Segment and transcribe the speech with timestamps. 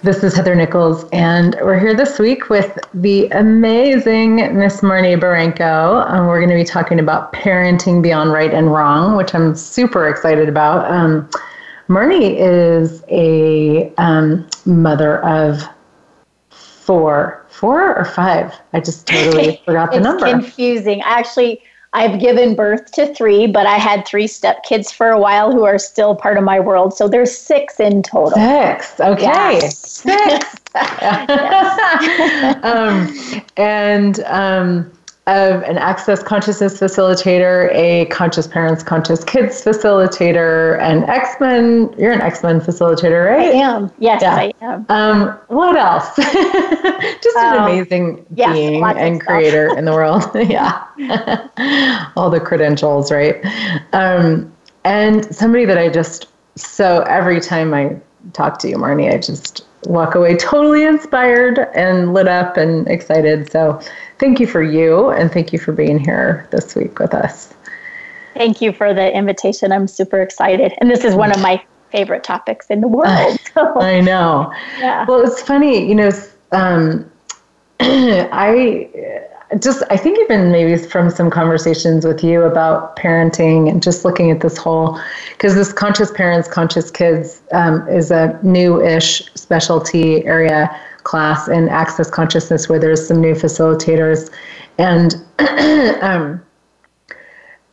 [0.00, 6.08] This is Heather Nichols, and we're here this week with the amazing Miss Marnie Baranko.
[6.08, 10.08] Um, we're going to be talking about parenting beyond right and wrong, which I'm super
[10.08, 10.88] excited about.
[10.88, 11.28] Um,
[11.88, 15.64] Marnie is a um, mother of
[16.50, 18.54] four, four or five.
[18.72, 20.26] I just totally forgot the number.
[20.26, 21.00] It's confusing.
[21.00, 21.60] Actually,
[21.94, 25.78] I've given birth to three, but I had three stepkids for a while who are
[25.78, 26.94] still part of my world.
[26.94, 28.32] So there's six in total.
[28.32, 29.00] Six.
[29.00, 29.60] Okay.
[29.70, 30.56] Six.
[32.62, 34.92] um, and um,
[35.28, 41.94] an access consciousness facilitator, a conscious parents, conscious kids facilitator, an X Men.
[41.98, 43.48] You're an X Men facilitator, right?
[43.48, 43.90] I am.
[43.98, 44.34] Yes, yeah.
[44.34, 44.86] I am.
[44.88, 46.16] Um, what else?
[46.16, 50.24] Just an um, amazing yes, being and creator in the world.
[50.34, 50.86] yeah.
[52.16, 53.36] All the credentials, right?
[53.92, 54.52] Um,
[54.84, 57.96] and somebody that I just so every time I
[58.32, 63.50] talk to you, Marnie, I just walk away totally inspired and lit up and excited.
[63.50, 63.80] So
[64.18, 67.54] thank you for you and thank you for being here this week with us.
[68.34, 69.72] Thank you for the invitation.
[69.72, 70.72] I'm super excited.
[70.78, 73.38] And this is one of my favorite topics in the world.
[73.54, 73.80] So.
[73.80, 74.52] I know.
[74.78, 75.06] Yeah.
[75.06, 76.10] Well, it's funny, you know,
[76.52, 77.10] um,
[77.80, 78.90] I
[79.58, 84.30] just I think even maybe from some conversations with you about parenting and just looking
[84.30, 85.00] at this whole
[85.32, 90.68] because this conscious parents conscious kids um, is a new-ish specialty area
[91.04, 94.30] class in access consciousness where there's some new facilitators.
[94.76, 95.14] And
[96.02, 96.42] um,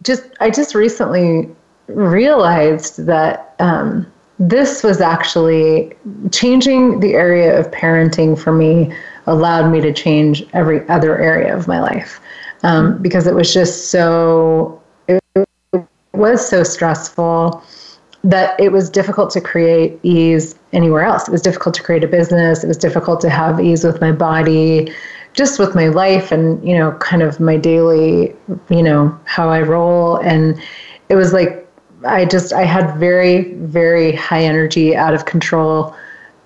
[0.03, 1.49] just I just recently
[1.87, 5.93] realized that um, this was actually
[6.31, 8.93] changing the area of parenting for me
[9.27, 12.19] allowed me to change every other area of my life
[12.63, 15.51] um, because it was just so it
[16.13, 17.63] was so stressful
[18.23, 21.27] that it was difficult to create ease anywhere else.
[21.27, 22.63] It was difficult to create a business.
[22.63, 24.91] It was difficult to have ease with my body,
[25.33, 28.35] just with my life and, you know, kind of my daily,
[28.69, 30.17] you know, how I roll.
[30.17, 30.59] And
[31.09, 31.69] it was like,
[32.03, 35.95] I just, I had very, very high energy, out of control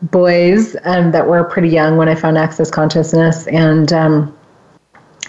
[0.03, 4.37] boys um, that were pretty young when I found Access Consciousness and um,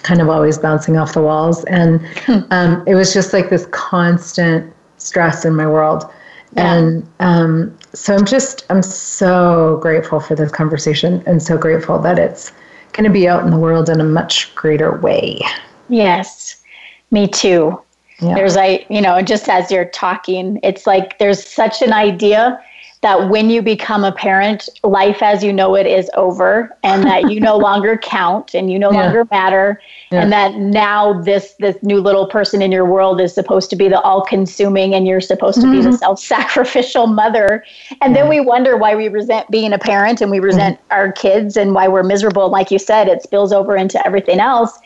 [0.03, 1.65] kind of always bouncing off the walls.
[1.65, 2.41] And hmm.
[2.51, 6.05] um, it was just like this constant stress in my world.
[6.53, 6.75] Yeah.
[6.75, 12.19] And um, so I'm just, I'm so grateful for this conversation and so grateful that
[12.19, 12.53] it's
[12.93, 15.41] going to be out in the world in a much greater way.
[15.89, 16.63] Yes,
[17.11, 17.81] me too.
[18.21, 18.35] Yeah.
[18.35, 22.63] There's like, you know, just as you're talking, it's like there's such an idea
[23.03, 27.31] that when you become a parent, life as you know it is over and that
[27.31, 29.05] you no longer count and you no yeah.
[29.05, 29.81] longer matter
[30.11, 30.23] yeah.
[30.23, 33.89] and that now this this new little person in your world is supposed to be
[33.89, 35.77] the all-consuming and you're supposed to mm-hmm.
[35.77, 35.97] be the mm-hmm.
[35.97, 37.65] self-sacrificial mother.
[38.03, 38.21] And yeah.
[38.21, 40.93] then we wonder why we resent being a parent and we resent mm-hmm.
[40.93, 42.51] our kids and why we're miserable.
[42.51, 44.79] Like you said, it spills over into everything else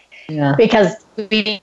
[0.57, 1.61] because we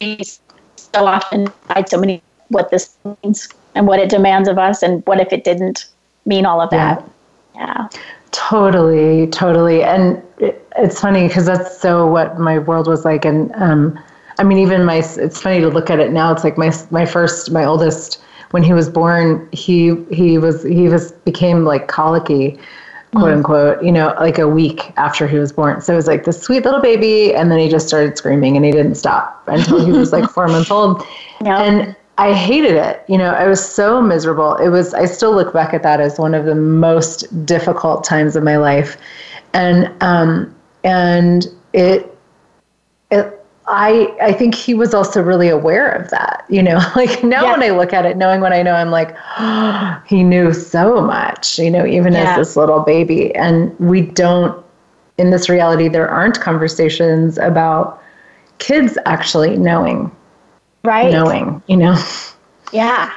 [0.00, 5.04] so often hide so many what this means and what it demands of us and
[5.06, 5.86] what if it didn't
[6.26, 7.04] mean all of that
[7.54, 7.88] yeah, yeah.
[8.32, 13.52] totally totally and it, it's funny because that's so what my world was like and
[13.56, 13.98] um,
[14.38, 17.04] i mean even my it's funny to look at it now it's like my my
[17.04, 18.20] first my oldest
[18.50, 22.58] when he was born he he was he was became like colicky
[23.14, 23.36] quote mm.
[23.36, 25.80] unquote, you know, like a week after he was born.
[25.80, 28.64] So it was like this sweet little baby, and then he just started screaming and
[28.64, 31.02] he didn't stop until he was like four months old.
[31.44, 31.62] Yeah.
[31.62, 33.04] And I hated it.
[33.08, 34.54] You know, I was so miserable.
[34.56, 38.36] It was, I still look back at that as one of the most difficult times
[38.36, 38.96] of my life.
[39.52, 40.54] And, um,
[40.84, 42.16] and it,
[43.10, 47.44] it, I, I think he was also really aware of that, you know, like now
[47.44, 47.52] yeah.
[47.52, 51.00] when I look at it, knowing what I know, I'm like, oh, he knew so
[51.00, 52.30] much, you know, even yeah.
[52.30, 53.34] as this little baby.
[53.34, 54.64] And we don't,
[55.18, 58.00] in this reality, there aren't conversations about
[58.58, 60.14] kids actually knowing
[60.84, 61.10] right.
[61.10, 62.02] Knowing you know?
[62.72, 63.12] Yeah.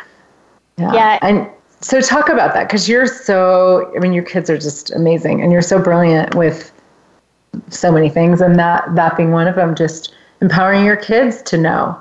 [0.78, 1.20] Yeah, yeah.
[1.22, 1.50] and
[1.82, 5.52] so talk about that because you're so i mean your kids are just amazing and
[5.52, 6.72] you're so brilliant with
[7.70, 11.58] so many things and that that being one of them just empowering your kids to
[11.58, 12.00] know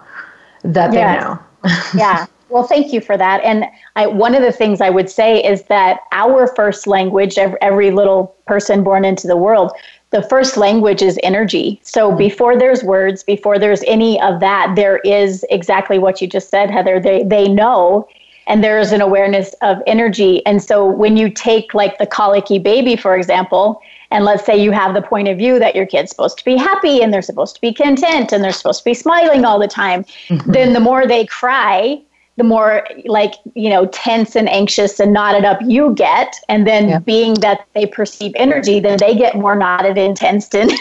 [0.63, 1.23] that they yes.
[1.23, 1.41] know.
[1.99, 2.27] Yeah.
[2.49, 3.65] Well thank you for that and
[3.97, 8.37] I, one of the things i would say is that our first language every little
[8.47, 9.73] person born into the world
[10.17, 11.79] the first language is energy.
[11.83, 12.17] So mm-hmm.
[12.17, 16.71] before there's words, before there's any of that, there is exactly what you just said,
[16.71, 16.99] Heather.
[16.99, 18.09] They they know
[18.47, 20.45] and there is an awareness of energy.
[20.47, 24.71] And so when you take like the colicky baby, for example, and let's say you
[24.71, 27.57] have the point of view that your kid's supposed to be happy and they're supposed
[27.57, 30.53] to be content and they're supposed to be smiling all the time, mm-hmm.
[30.53, 32.01] then the more they cry,
[32.37, 36.89] the more like you know tense and anxious and knotted up you get and then
[36.89, 36.99] yeah.
[36.99, 40.77] being that they perceive energy then they get more knotted and tensed and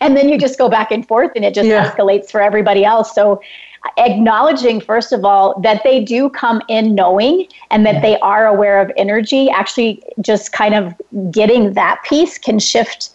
[0.00, 1.90] and then you just go back and forth and it just yeah.
[1.90, 3.40] escalates for everybody else so
[3.98, 8.00] acknowledging first of all that they do come in knowing and that yeah.
[8.00, 10.94] they are aware of energy actually just kind of
[11.30, 13.10] getting that piece can shift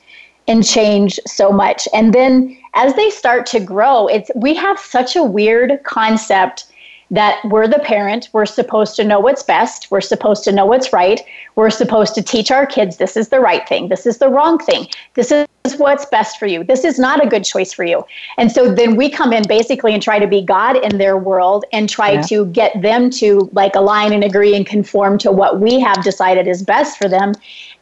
[0.48, 5.16] and change so much and then as they start to grow it's we have such
[5.16, 6.66] a weird concept
[7.12, 10.94] that we're the parent, we're supposed to know what's best, we're supposed to know what's
[10.94, 11.22] right,
[11.56, 14.60] we're supposed to teach our kids this is the right thing, this is the wrong
[14.60, 15.48] thing, this is
[15.78, 18.06] what's best for you, this is not a good choice for you.
[18.38, 21.66] And so then we come in basically and try to be God in their world
[21.74, 22.22] and try yeah.
[22.24, 26.48] to get them to like align and agree and conform to what we have decided
[26.48, 27.34] is best for them.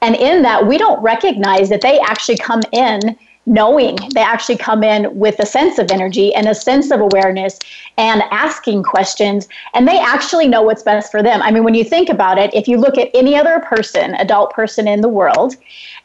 [0.01, 4.83] And in that, we don't recognize that they actually come in knowing they actually come
[4.83, 7.57] in with a sense of energy and a sense of awareness
[7.97, 11.41] and asking questions and they actually know what's best for them.
[11.41, 14.51] I mean when you think about it if you look at any other person adult
[14.51, 15.55] person in the world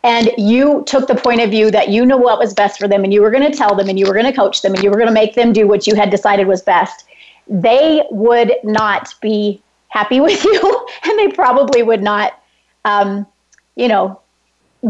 [0.05, 3.03] and you took the point of view that you know what was best for them
[3.03, 4.85] and you were going to tell them and you were going to coach them and
[4.85, 7.07] you were going to make them do what you had decided was best
[7.49, 12.41] they would not be happy with you and they probably would not
[12.85, 13.27] um,
[13.75, 14.22] you know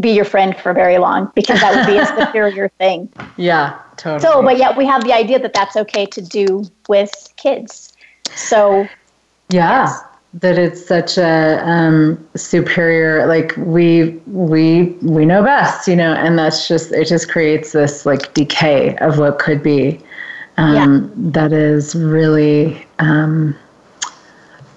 [0.00, 3.12] be your friend for very long because that would be a superior thing.
[3.36, 4.20] Yeah, totally.
[4.20, 7.92] So, but yet we have the idea that that's okay to do with kids.
[8.34, 8.82] So,
[9.50, 9.84] yeah.
[9.84, 10.00] Yes.
[10.34, 16.38] That it's such a um, superior, like we we we know best, you know, and
[16.38, 17.06] that's just it.
[17.06, 20.00] Just creates this like decay of what could be.
[20.56, 21.30] Um, yeah.
[21.32, 23.54] That is really um,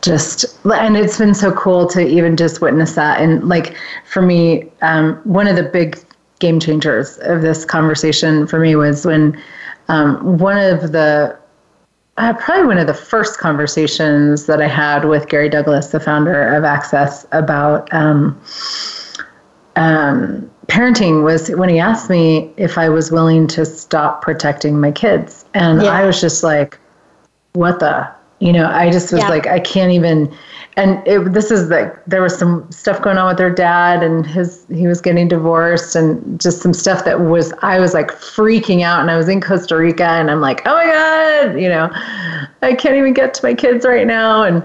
[0.06, 3.76] just and it's been so cool to even just witness that and like
[4.06, 6.00] for me um, one of the big
[6.40, 9.42] game changers of this conversation for me was when
[9.88, 11.38] um, one of the
[12.18, 16.56] uh, probably one of the first conversations that I had with Gary Douglas, the founder
[16.56, 18.40] of Access, about um,
[19.76, 24.92] um, parenting was when he asked me if I was willing to stop protecting my
[24.92, 25.44] kids.
[25.54, 25.90] And yeah.
[25.90, 26.80] I was just like,
[27.52, 29.30] what the you know, I just was yeah.
[29.30, 30.36] like, I can't even.
[30.78, 34.28] And it, this is like there was some stuff going on with their dad, and
[34.28, 38.82] his he was getting divorced, and just some stuff that was I was like freaking
[38.82, 41.90] out, and I was in Costa Rica, and I'm like, oh my god, you know,
[42.62, 44.62] I can't even get to my kids right now, and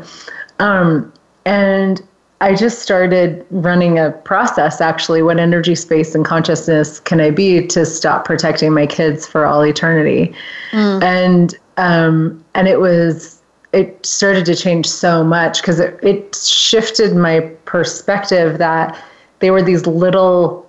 [0.58, 1.12] um,
[1.44, 2.02] and
[2.40, 5.22] I just started running a process actually.
[5.22, 9.64] What energy, space, and consciousness can I be to stop protecting my kids for all
[9.64, 10.34] eternity?
[10.72, 11.02] Mm.
[11.04, 13.39] And um, and it was
[13.72, 19.00] it started to change so much because it, it shifted my perspective that
[19.38, 20.68] they were these little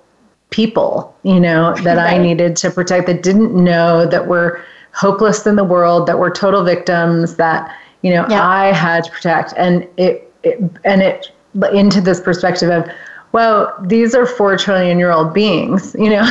[0.51, 2.15] people, you know, that right.
[2.15, 4.63] I needed to protect that didn't know that were
[4.93, 8.47] hopeless in the world, that were total victims, that, you know, yeah.
[8.47, 9.53] I had to protect.
[9.57, 11.31] And it, it and it
[11.73, 12.89] into this perspective of,
[13.31, 16.23] well, these are four trillion year old beings, you know.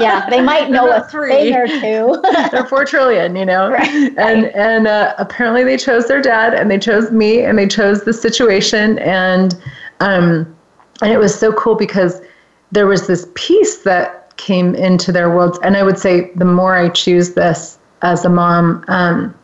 [0.00, 1.54] yeah, they might know a three.
[1.54, 2.20] or two.
[2.50, 3.70] They're four trillion, you know.
[3.70, 3.88] Right.
[4.18, 8.04] And and uh, apparently they chose their dad, and they chose me, and they chose
[8.04, 9.54] the situation, and
[10.00, 10.56] um,
[11.02, 12.20] and it was so cool because
[12.72, 16.74] there was this piece that came into their worlds, and I would say the more
[16.74, 19.34] I choose this as a mom, um,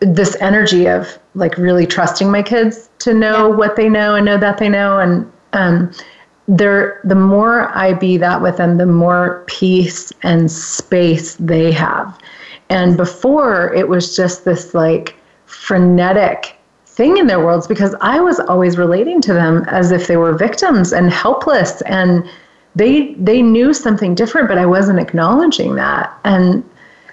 [0.00, 3.56] this energy of like really trusting my kids to know yeah.
[3.56, 5.90] what they know and know that they know, and um,
[6.48, 12.18] there the more I be that with them, the more peace and space they have.
[12.68, 18.40] And before it was just this like frenetic thing in their worlds because I was
[18.40, 22.28] always relating to them as if they were victims and helpless and
[22.74, 26.16] they they knew something different but I wasn't acknowledging that.
[26.24, 26.64] And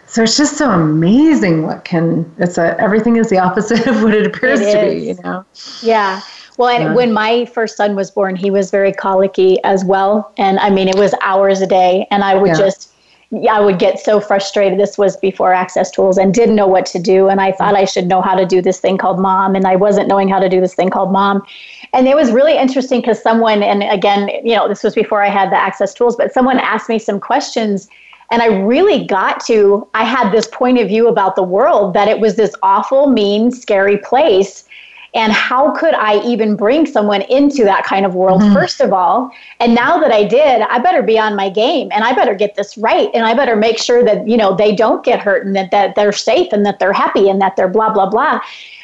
[0.05, 4.13] so it's just so amazing what can it's a everything is the opposite of what
[4.13, 5.43] it appears it to be, you know.
[5.81, 6.21] Yeah.
[6.57, 6.93] Well, and yeah.
[6.93, 10.31] when my first son was born, he was very colicky as well.
[10.37, 12.07] And I mean, it was hours a day.
[12.11, 12.57] And I would yeah.
[12.57, 12.91] just,
[13.49, 14.79] I would get so frustrated.
[14.79, 17.27] This was before access tools and didn't know what to do.
[17.27, 19.55] And I thought I should know how to do this thing called mom.
[19.55, 21.41] And I wasn't knowing how to do this thing called mom.
[21.93, 25.29] And it was really interesting because someone, and again, you know, this was before I
[25.29, 27.87] had the access tools, but someone asked me some questions.
[28.29, 32.07] And I really got to, I had this point of view about the world that
[32.07, 34.65] it was this awful, mean, scary place
[35.15, 38.53] and how could I even bring someone into that kind of world, mm-hmm.
[38.53, 39.31] first of all?
[39.59, 42.55] And now that I did, I better be on my game and I better get
[42.55, 43.09] this right.
[43.13, 45.95] And I better make sure that, you know, they don't get hurt and that, that
[45.95, 48.39] they're safe and that they're happy and that they're blah, blah, blah.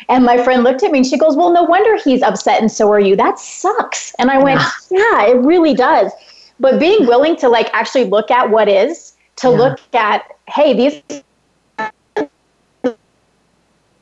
[0.08, 2.72] And my friend looked at me and she goes, Well, no wonder he's upset and
[2.72, 3.16] so are you.
[3.16, 4.14] That sucks.
[4.20, 6.12] And I went, Yeah, yeah it really does.
[6.60, 9.58] But being willing to like actually look at what is, to yeah.
[9.58, 11.24] look at, hey, these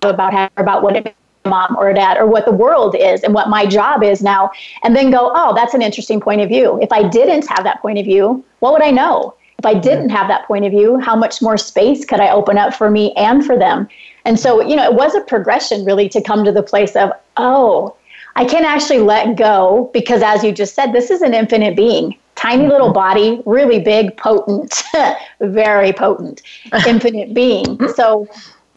[0.01, 1.15] about about what it
[1.47, 4.49] mom or dad or what the world is and what my job is now
[4.83, 6.79] and then go oh that's an interesting point of view.
[6.81, 9.33] If i didn't have that point of view what would i know?
[9.57, 12.57] If i didn't have that point of view how much more space could i open
[12.57, 13.87] up for me and for them?
[14.25, 17.11] And so you know it was a progression really to come to the place of
[17.37, 17.95] oh
[18.35, 22.17] i can actually let go because as you just said this is an infinite being.
[22.35, 22.71] Tiny mm-hmm.
[22.71, 24.83] little body really big potent
[25.41, 26.43] very potent
[26.87, 27.79] infinite being.
[27.95, 28.27] So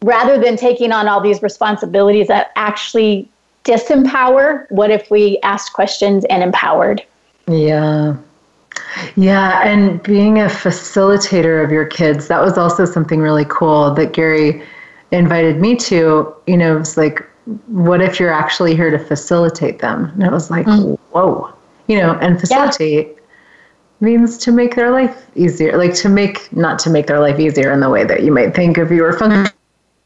[0.03, 3.29] rather than taking on all these responsibilities that actually
[3.63, 7.03] disempower, what if we asked questions and empowered?
[7.47, 8.17] Yeah.
[9.15, 14.13] Yeah, and being a facilitator of your kids, that was also something really cool that
[14.13, 14.63] Gary
[15.11, 16.33] invited me to.
[16.47, 17.23] You know, it's like,
[17.67, 20.05] what if you're actually here to facilitate them?
[20.15, 20.97] And it was like, mm.
[21.11, 21.53] whoa,
[21.87, 23.21] you know, and facilitate yeah.
[23.99, 27.71] means to make their life easier, like to make, not to make their life easier
[27.71, 29.51] in the way that you might think if you were functioning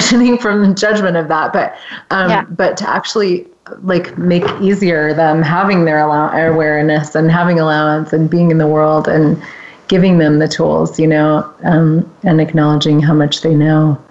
[0.40, 1.76] from the judgment of that, but
[2.12, 2.46] um, yeah.
[2.46, 3.48] but to actually
[3.82, 8.68] like make easier them having their allow- awareness and having allowance and being in the
[8.68, 9.42] world and
[9.88, 14.02] giving them the tools, you know, um, and acknowledging how much they know.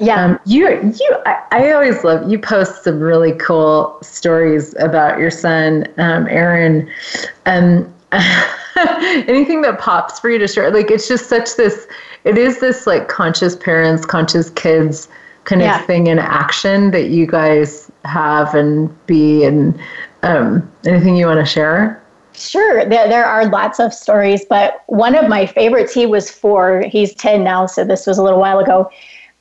[0.00, 0.24] Yeah.
[0.24, 5.30] Um, you, you, I, I, always love, you post some really cool stories about your
[5.30, 6.90] son, um, Aaron.
[7.44, 10.70] Um, anything that pops for you to share?
[10.70, 11.86] Like, it's just such this,
[12.24, 15.08] it is this like conscious parents, conscious kids
[15.44, 15.80] kind yeah.
[15.80, 19.78] of thing in action that you guys have and be and
[20.22, 22.02] um, anything you want to share?
[22.34, 26.82] Sure, there, there are lots of stories, but one of my favorites, he was four,
[26.90, 28.90] he's 10 now, so this was a little while ago.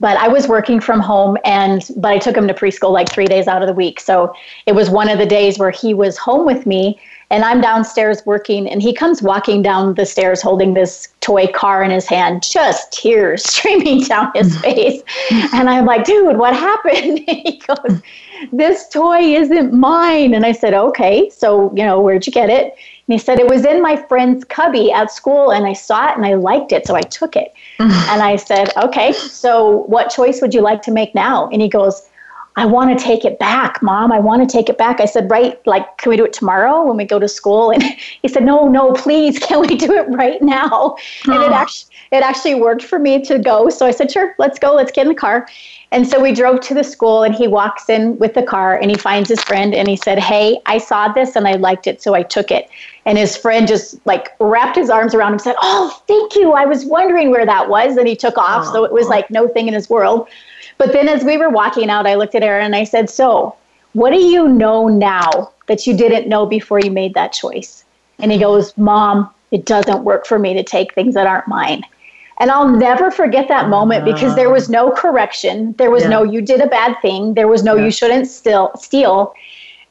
[0.01, 3.27] But I was working from home and but I took him to preschool like three
[3.27, 4.01] days out of the week.
[4.01, 6.99] So it was one of the days where he was home with me
[7.31, 11.81] and I'm downstairs working, and he comes walking down the stairs holding this toy car
[11.81, 14.61] in his hand, just tears streaming down his mm.
[14.61, 15.01] face.
[15.53, 17.19] And I'm like, dude, what happened?
[17.27, 18.01] he goes,
[18.51, 20.33] this toy isn't mine.
[20.33, 22.75] And I said, okay, so, you know, where'd you get it?
[23.11, 26.15] And he said, it was in my friend's cubby at school, and I saw it
[26.15, 27.53] and I liked it, so I took it.
[27.79, 31.49] and I said, okay, so what choice would you like to make now?
[31.49, 32.07] And he goes,
[32.55, 34.13] I want to take it back, mom.
[34.13, 35.01] I want to take it back.
[35.01, 37.69] I said, right, like, can we do it tomorrow when we go to school?
[37.71, 37.83] And
[38.21, 40.95] he said, no, no, please, can we do it right now?
[41.25, 41.53] And it oh.
[41.53, 43.69] actually, it actually worked for me to go.
[43.69, 45.47] So I said, sure, let's go, let's get in the car.
[45.93, 48.89] And so we drove to the school and he walks in with the car and
[48.89, 52.01] he finds his friend and he said, Hey, I saw this and I liked it,
[52.01, 52.69] so I took it.
[53.05, 56.53] And his friend just like wrapped his arms around him and said, Oh, thank you.
[56.53, 57.97] I was wondering where that was.
[57.97, 58.67] And he took off.
[58.67, 58.71] Aww.
[58.71, 60.29] So it was like no thing in his world.
[60.77, 63.55] But then as we were walking out, I looked at Aaron and I said, So,
[63.93, 67.83] what do you know now that you didn't know before you made that choice?
[68.19, 71.83] And he goes, Mom, it doesn't work for me to take things that aren't mine.
[72.39, 75.73] And I'll never forget that moment because there was no correction.
[75.77, 76.09] There was yeah.
[76.09, 77.35] no, you did a bad thing.
[77.35, 77.85] There was no, yeah.
[77.85, 79.33] you shouldn't still steal.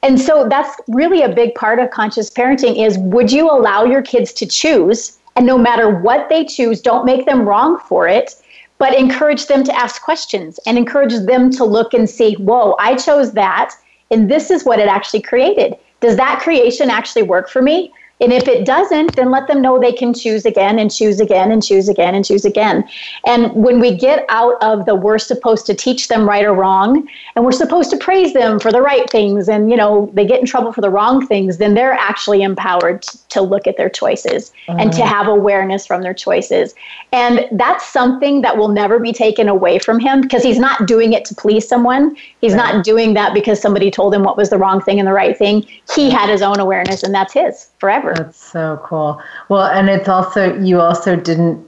[0.03, 4.03] And so that's really a big part of conscious parenting is would you allow your
[4.03, 5.19] kids to choose?
[5.37, 8.35] And no matter what they choose, don't make them wrong for it
[8.81, 12.97] but encourage them to ask questions and encourage them to look and see, whoa, I
[12.97, 13.75] chose that,
[14.11, 15.77] and this is what it actually created.
[16.01, 17.93] Does that creation actually work for me?
[18.21, 21.50] And if it doesn't, then let them know they can choose again and choose again
[21.50, 22.87] and choose again and choose again.
[23.27, 27.09] And when we get out of the we're supposed to teach them right or wrong,
[27.35, 30.41] and we're supposed to praise them for the right things, and you know they get
[30.41, 34.53] in trouble for the wrong things, then they're actually empowered to look at their choices
[34.69, 35.09] and to mm-hmm.
[35.09, 36.75] have awareness from their choices.
[37.12, 41.15] And that's something that will never be taken away from him because he's not doing
[41.15, 42.17] it to please someone.
[42.41, 42.75] He's right.
[42.75, 45.37] not doing that because somebody told him what was the wrong thing and the right
[45.37, 45.67] thing.
[45.95, 48.15] He had his own awareness, and that's his forever.
[48.17, 49.21] That's so cool.
[49.49, 51.67] Well, and it's also, you also didn't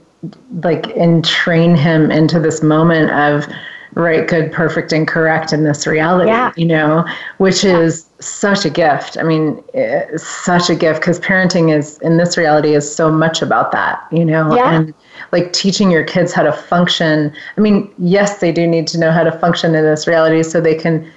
[0.63, 3.51] like entrain him into this moment of
[3.95, 6.51] right, good, perfect, and correct in this reality, yeah.
[6.55, 7.05] you know,
[7.37, 7.77] which yeah.
[7.79, 9.17] is such a gift.
[9.17, 13.41] I mean, eh, such a gift because parenting is in this reality is so much
[13.41, 14.73] about that, you know, yeah.
[14.73, 14.93] and
[15.31, 17.31] like teaching your kids how to function.
[17.57, 20.59] I mean, yes, they do need to know how to function in this reality so
[20.59, 21.07] they can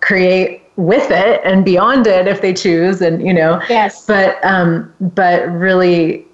[0.00, 4.92] create with it and beyond it if they choose and you know yes but um
[5.14, 6.26] but really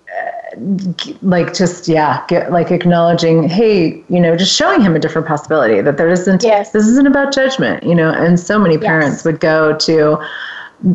[1.21, 5.83] like just yeah get like acknowledging hey you know just showing him a different possibility
[5.83, 6.73] that there isn't yes.
[6.73, 9.25] this isn't about judgment you know and so many parents yes.
[9.26, 10.19] would go to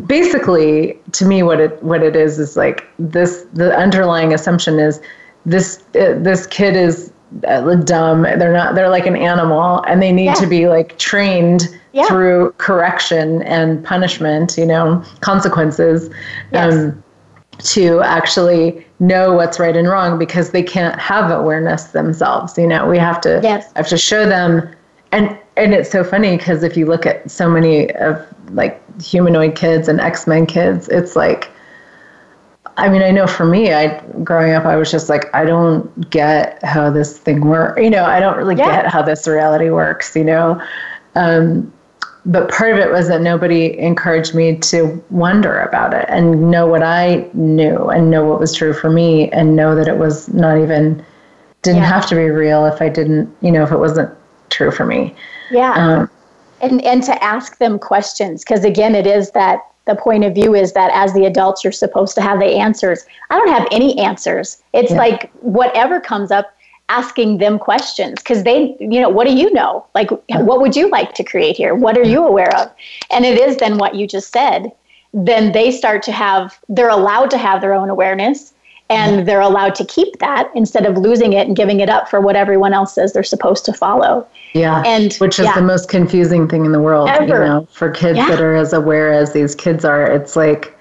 [0.06, 5.00] basically to me what it what it is is like this the underlying assumption is
[5.46, 7.12] this uh, this kid is
[7.46, 11.68] uh, dumb they're not they're like an animal and they need to be like trained
[11.94, 12.06] yeah.
[12.06, 16.10] through correction and punishment you know consequences
[16.52, 16.74] yes.
[16.74, 17.02] um,
[17.58, 22.86] to actually know what's right and wrong because they can't have awareness themselves you know
[22.86, 23.72] we have to yes.
[23.76, 24.68] have to show them
[25.12, 29.54] and and it's so funny because if you look at so many of like humanoid
[29.54, 31.50] kids and X-Men kids, it's like
[32.76, 36.10] I mean, I know for me, I growing up, I was just like, I don't
[36.10, 37.80] get how this thing works.
[37.80, 38.82] You know, I don't really yeah.
[38.82, 40.16] get how this reality works.
[40.16, 40.60] You know,
[41.14, 41.72] um,
[42.26, 46.66] but part of it was that nobody encouraged me to wonder about it and know
[46.66, 50.28] what I knew and know what was true for me and know that it was
[50.32, 51.04] not even
[51.62, 51.88] didn't yeah.
[51.88, 54.10] have to be real if I didn't, you know, if it wasn't
[54.50, 55.14] true for me.
[55.50, 55.72] Yeah.
[55.72, 56.10] Um,
[56.60, 60.54] and and to ask them questions because again it is that the point of view
[60.54, 63.98] is that as the adults you're supposed to have the answers i don't have any
[63.98, 64.98] answers it's yeah.
[64.98, 66.54] like whatever comes up
[66.88, 70.90] asking them questions because they you know what do you know like what would you
[70.90, 72.70] like to create here what are you aware of
[73.10, 74.70] and it is then what you just said
[75.14, 78.52] then they start to have they're allowed to have their own awareness
[78.90, 82.20] and they're allowed to keep that instead of losing it and giving it up for
[82.20, 84.26] what everyone else says they're supposed to follow.
[84.52, 84.82] Yeah.
[84.84, 85.54] And which is yeah.
[85.54, 87.24] the most confusing thing in the world, Ever.
[87.24, 88.28] you know, for kids yeah.
[88.28, 90.04] that are as aware as these kids are.
[90.04, 90.73] It's like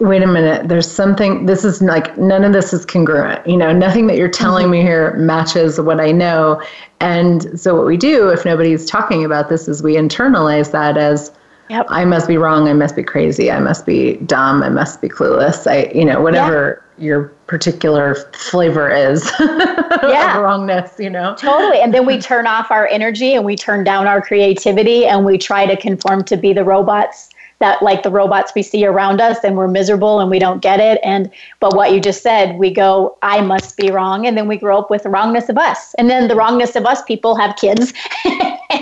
[0.00, 3.46] wait a minute, there's something this is like none of this is congruent.
[3.46, 4.72] You know, nothing that you're telling mm-hmm.
[4.72, 6.62] me here matches what I know.
[7.00, 11.30] And so what we do if nobody's talking about this is we internalize that as
[11.70, 11.86] Yep.
[11.88, 12.68] I must be wrong.
[12.68, 13.50] I must be crazy.
[13.50, 14.62] I must be dumb.
[14.62, 15.66] I must be clueless.
[15.66, 17.04] I, you know, whatever yeah.
[17.04, 20.38] your particular flavor is yeah.
[20.38, 21.34] wrongness, you know?
[21.36, 21.80] Totally.
[21.80, 25.38] And then we turn off our energy and we turn down our creativity and we
[25.38, 29.38] try to conform to be the robots that like the robots we see around us
[29.44, 31.00] and we're miserable and we don't get it.
[31.02, 31.30] And
[31.60, 34.26] but what you just said we go i must be wrong.
[34.26, 35.94] And then we grow up with the wrongness of us.
[35.94, 37.92] And then the wrongness of us people have kids.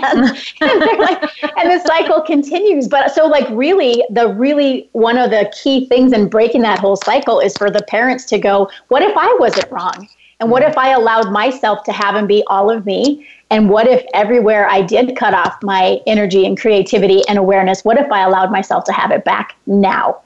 [0.05, 1.21] And, and, like,
[1.55, 2.87] and the cycle continues.
[2.87, 6.95] But so like really the really one of the key things in breaking that whole
[6.95, 10.07] cycle is for the parents to go what if i wasn't wrong
[10.39, 13.27] and what if I allowed myself to have and be all of me?
[13.49, 17.97] And what if everywhere I did cut off my energy and creativity and awareness, what
[17.97, 20.21] if I allowed myself to have it back now?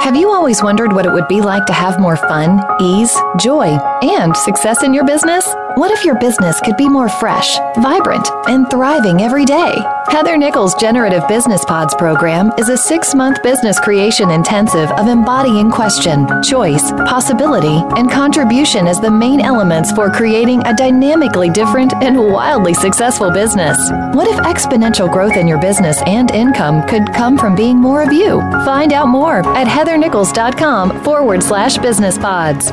[0.00, 3.76] Have you always wondered what it would be like to have more fun, ease, joy,
[4.02, 5.44] and success in your business?
[5.74, 9.74] What if your business could be more fresh, vibrant, and thriving every day?
[10.10, 15.70] Heather Nichols' Generative Business Pods program is a six month business creation intensive of embodying
[15.70, 22.18] question, choice, possibility, and contribution as the main elements for creating a dynamically different and
[22.18, 23.76] wildly successful business.
[24.14, 28.10] What if exponential growth in your business and income could come from being more of
[28.10, 28.40] you?
[28.64, 32.72] Find out more at heathernichols.com forward slash business pods.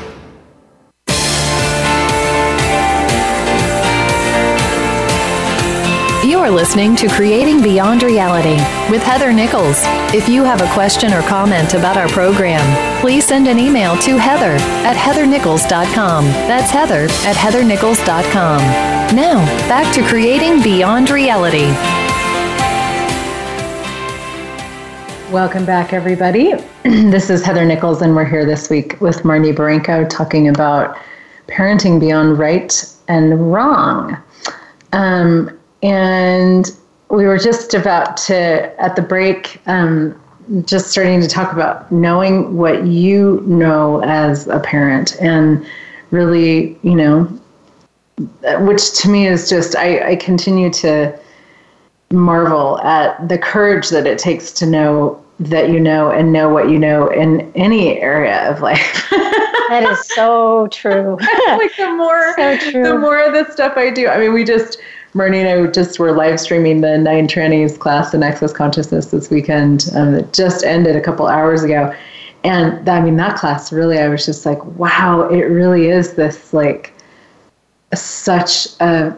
[6.41, 8.55] You're listening to Creating Beyond Reality
[8.89, 9.77] with Heather Nichols.
[10.11, 12.65] If you have a question or comment about our program,
[12.99, 16.25] please send an email to heather at heathernichols.com.
[16.25, 18.59] That's heather at heathernichols.com.
[19.15, 21.67] Now, back to Creating Beyond Reality.
[25.31, 26.53] Welcome back, everybody.
[26.83, 30.97] this is Heather Nichols, and we're here this week with Marnie Barenko talking about
[31.47, 34.17] parenting beyond right and wrong.
[34.93, 36.69] Um, and
[37.09, 40.19] we were just about to, at the break, um,
[40.65, 45.65] just starting to talk about knowing what you know as a parent and
[46.11, 47.23] really, you know,
[48.59, 51.17] which to me is just, I, I continue to
[52.11, 56.69] marvel at the courage that it takes to know that you know and know what
[56.69, 59.07] you know in any area of life.
[59.09, 61.17] that is so true.
[61.47, 64.07] like the more so the more of the stuff I do.
[64.07, 64.79] I mean, we just
[65.13, 69.29] Marnie and I just were live streaming the Nine Trannies class in Access Consciousness this
[69.29, 69.89] weekend.
[69.93, 71.93] Um, it just ended a couple hours ago.
[72.43, 76.53] And I mean, that class really, I was just like, wow, it really is this
[76.53, 76.93] like
[77.93, 79.15] such a,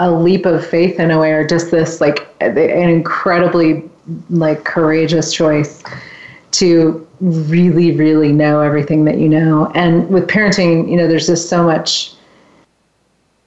[0.00, 3.88] a leap of faith in a way, or just this like an incredibly
[4.30, 5.82] like courageous choice
[6.52, 9.70] to really, really know everything that you know.
[9.76, 12.14] And with parenting, you know, there's just so much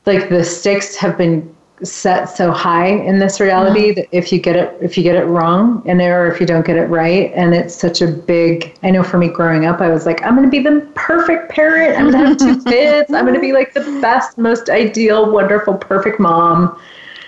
[0.06, 4.56] like the stakes have been set so high in this reality that if you get
[4.56, 7.54] it if you get it wrong and or if you don't get it right and
[7.54, 10.50] it's such a big i know for me growing up i was like i'm going
[10.50, 11.98] to be the perfect parent.
[11.98, 13.12] I'm going to have two kids.
[13.12, 16.80] I'm going to be like the best most ideal wonderful perfect mom.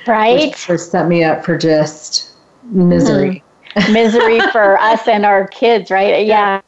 [0.08, 0.56] Right.
[0.68, 2.32] which set me up for just
[2.64, 3.44] misery.
[3.76, 3.94] Mm-hmm.
[3.94, 6.26] misery for us and our kids right?
[6.26, 6.62] Yeah.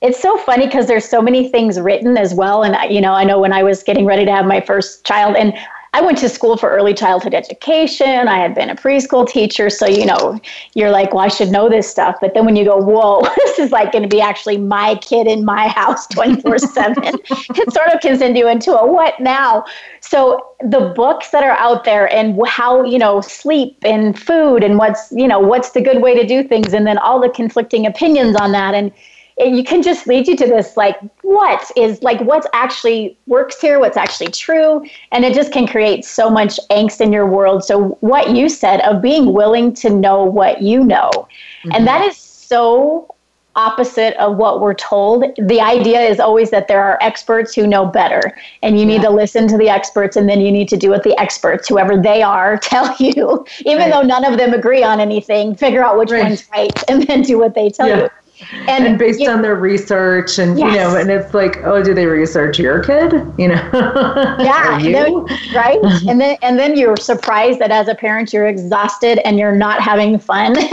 [0.00, 2.62] It's so funny because there's so many things written as well.
[2.62, 5.36] And you know i know when i was getting ready to have my first child
[5.36, 5.54] and
[5.94, 8.28] I went to school for early childhood education.
[8.28, 9.70] I had been a preschool teacher.
[9.70, 10.38] So, you know,
[10.74, 12.16] you're like, well, I should know this stuff.
[12.20, 15.26] But then when you go, whoa, this is like going to be actually my kid
[15.26, 19.64] in my house 24 7, it sort of can send you into a what now?
[20.00, 24.76] So, the books that are out there and how, you know, sleep and food and
[24.76, 27.86] what's, you know, what's the good way to do things, and then all the conflicting
[27.86, 28.74] opinions on that.
[28.74, 28.92] And,
[29.40, 33.78] you can just lead you to this like what is like what's actually works here
[33.78, 37.90] what's actually true and it just can create so much angst in your world so
[38.00, 41.72] what you said of being willing to know what you know mm-hmm.
[41.72, 43.14] and that is so
[43.56, 47.84] opposite of what we're told the idea is always that there are experts who know
[47.84, 49.08] better and you need yeah.
[49.08, 52.00] to listen to the experts and then you need to do what the experts whoever
[52.00, 53.90] they are tell you even right.
[53.90, 56.22] though none of them agree on anything figure out which right.
[56.22, 58.02] one's right and then do what they tell yeah.
[58.02, 58.08] you
[58.52, 60.72] and, and based you, on their research and yes.
[60.72, 63.12] you know and it's like oh do they research your kid?
[63.38, 63.70] You know?
[64.38, 64.92] Yeah you?
[64.92, 65.24] Then,
[65.54, 65.78] right?
[66.08, 69.80] And then and then you're surprised that as a parent you're exhausted and you're not
[69.80, 70.56] having fun.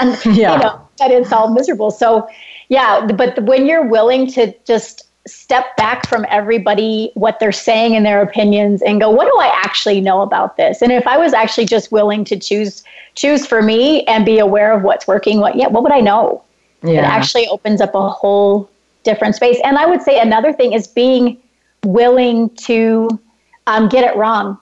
[0.00, 0.54] And yeah.
[0.54, 1.90] you know that it's all miserable.
[1.90, 2.28] So
[2.68, 8.04] yeah but when you're willing to just step back from everybody what they're saying and
[8.04, 10.82] their opinions and go what do i actually know about this?
[10.82, 12.82] And if i was actually just willing to choose
[13.14, 16.42] choose for me and be aware of what's working what yeah what would i know
[16.82, 17.00] yeah.
[17.00, 18.70] It actually opens up a whole
[19.02, 19.58] different space.
[19.64, 21.38] And I would say another thing is being
[21.84, 23.08] willing to
[23.66, 24.58] um, get it wrong.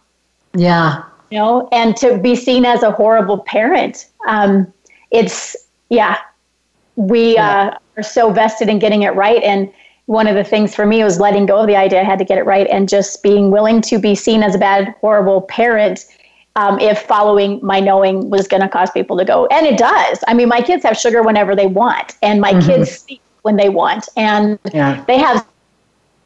[0.55, 1.03] Yeah.
[1.31, 4.07] You know, and to be seen as a horrible parent.
[4.29, 4.73] Um,
[5.11, 5.57] it's,
[5.89, 6.19] yeah,
[6.97, 7.51] we yeah.
[7.51, 9.43] Uh, are so vested in getting it right.
[9.43, 9.73] And
[10.07, 12.25] one of the things for me was letting go of the idea I had to
[12.25, 16.07] get it right and just being willing to be seen as a bad, horrible parent
[16.57, 19.47] um, if following my knowing was going to cause people to go.
[19.47, 20.25] And it does.
[20.27, 22.67] I mean, my kids have sugar whenever they want, and my mm-hmm.
[22.67, 25.05] kids sleep when they want, and yeah.
[25.07, 25.47] they have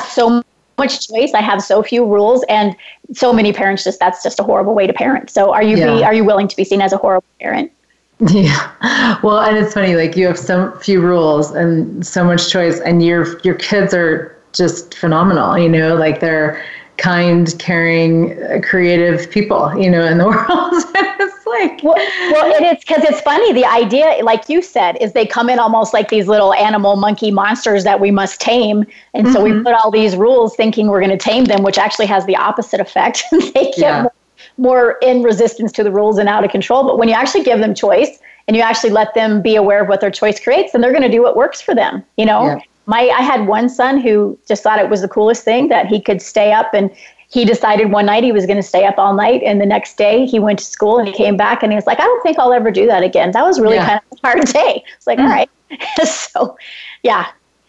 [0.09, 0.43] so
[0.79, 1.35] much choice.
[1.35, 2.75] I have so few rules, and
[3.13, 5.31] so many parents just that's just a horrible way to parent.
[5.31, 5.97] So, are you yeah.
[5.97, 7.71] be, are you willing to be seen as a horrible parent?
[8.29, 9.19] Yeah.
[9.23, 13.03] Well, and it's funny, like you have so few rules and so much choice, and
[13.03, 15.57] your your kids are just phenomenal.
[15.57, 16.63] You know, like they're
[17.01, 20.73] kind, caring, creative people, you know, in the world.
[21.19, 23.53] it's like well, well and it's because it's funny.
[23.53, 27.31] The idea, like you said, is they come in almost like these little animal monkey
[27.31, 28.85] monsters that we must tame,
[29.15, 29.33] and mm-hmm.
[29.33, 29.65] so we mm-hmm.
[29.65, 32.81] put all these rules thinking we're going to tame them, which actually has the opposite
[32.81, 33.25] effect.
[33.31, 34.03] they get yeah.
[34.03, 34.13] more,
[34.59, 36.85] more in resistance to the rules and out of control.
[36.85, 39.89] But when you actually give them choice and you actually let them be aware of
[39.89, 42.05] what their choice creates, then they're going to do what works for them.
[42.17, 42.45] You know.
[42.45, 42.61] Yeah
[42.91, 46.01] my I had one son who just thought it was the coolest thing that he
[46.01, 46.91] could stay up and
[47.31, 49.97] he decided one night he was going to stay up all night and the next
[49.97, 52.23] day he went to school and he came back and he was like i don't
[52.23, 53.87] think i'll ever do that again that was really yeah.
[53.87, 55.23] kind of a hard day it's like mm.
[55.23, 55.51] all right
[56.05, 56.57] so
[57.05, 57.29] yeah.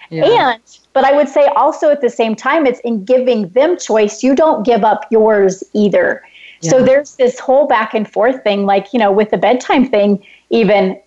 [0.09, 3.77] yeah and but i would say also at the same time it's in giving them
[3.77, 6.23] choice you don't give up yours either
[6.61, 6.71] yeah.
[6.71, 10.21] so there's this whole back and forth thing like you know with the bedtime thing
[10.49, 10.99] even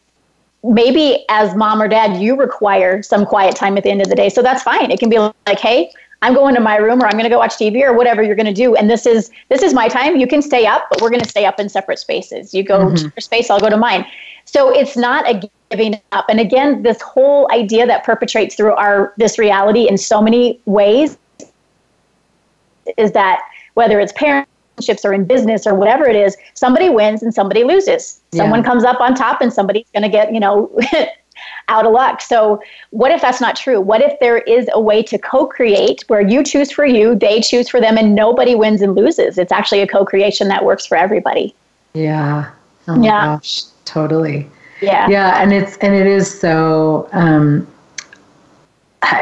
[0.64, 4.16] maybe as mom or dad, you require some quiet time at the end of the
[4.16, 4.29] day.
[4.29, 4.90] So that's fine.
[4.90, 7.38] It can be like, hey, I'm going to my room or I'm going to go
[7.38, 8.74] watch TV or whatever you're going to do.
[8.74, 10.16] And this is this is my time.
[10.16, 12.55] You can stay up, but we're going to stay up in separate spaces.
[12.55, 12.94] You go mm-hmm.
[12.94, 14.07] to your space, I'll go to mine.
[14.46, 16.27] So it's not a giving up.
[16.31, 21.18] And again, this whole idea that perpetrates through our this reality in so many ways
[22.96, 23.40] is that
[23.74, 27.64] whether it's parents relationships or in business or whatever it is, somebody wins and somebody
[27.64, 28.20] loses.
[28.32, 28.66] Someone yeah.
[28.66, 30.70] comes up on top and somebody's going to get, you know,
[31.68, 32.20] out of luck.
[32.20, 32.60] So,
[32.90, 33.80] what if that's not true?
[33.80, 37.40] What if there is a way to co create where you choose for you, they
[37.40, 39.38] choose for them, and nobody wins and loses?
[39.38, 41.54] It's actually a co creation that works for everybody.
[41.92, 42.50] Yeah.
[42.88, 43.37] Oh yeah.
[43.37, 44.48] Gosh, totally.
[44.80, 45.08] Yeah.
[45.08, 45.42] Yeah.
[45.42, 47.66] And it's, and it is so, um,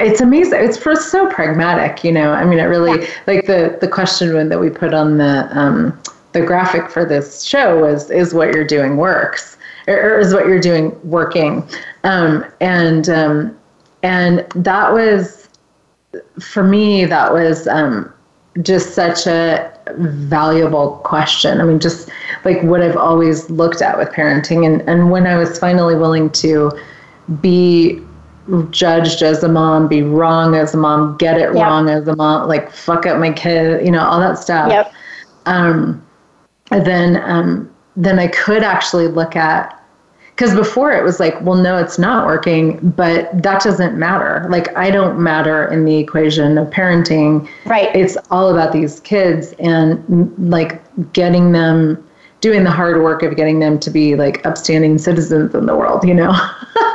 [0.00, 0.60] it's amazing.
[0.62, 2.32] It's for so pragmatic, you know.
[2.32, 3.10] I mean, it really yeah.
[3.26, 5.98] like the the question that we put on the um,
[6.32, 9.56] the graphic for this show was is what you're doing works
[9.88, 11.66] or is what you're doing working,
[12.04, 13.58] um, and um,
[14.02, 15.48] and that was
[16.40, 18.12] for me that was um,
[18.62, 21.60] just such a valuable question.
[21.60, 22.10] I mean, just
[22.44, 26.30] like what I've always looked at with parenting, and and when I was finally willing
[26.30, 26.70] to
[27.40, 28.00] be
[28.70, 31.54] judged as a mom, be wrong as a mom, get it yep.
[31.54, 34.70] wrong as a mom, like fuck up my kid, you know, all that stuff.
[34.70, 34.92] Yep.
[35.46, 36.04] Um,
[36.70, 39.78] then, um, then I could actually look at,
[40.30, 44.46] because before it was like, well, no, it's not working, but that doesn't matter.
[44.48, 47.48] Like, I don't matter in the equation of parenting.
[47.66, 47.94] Right.
[47.94, 52.02] It's all about these kids and like getting them,
[52.40, 56.02] doing the hard work of getting them to be like upstanding citizens in the world,
[56.04, 56.32] you know?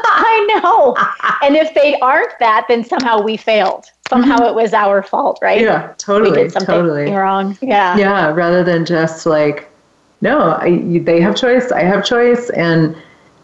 [0.96, 1.08] Know.
[1.44, 3.92] and if they aren't that, then somehow we failed.
[4.10, 4.46] Somehow mm-hmm.
[4.46, 5.62] it was our fault, right?
[5.62, 6.32] Yeah, totally.
[6.32, 7.12] We did something totally.
[7.12, 7.58] wrong.
[7.62, 7.98] Yeah.
[7.98, 9.70] Yeah, rather than just like,
[10.22, 12.50] no, I, they have choice, I have choice.
[12.52, 12.96] And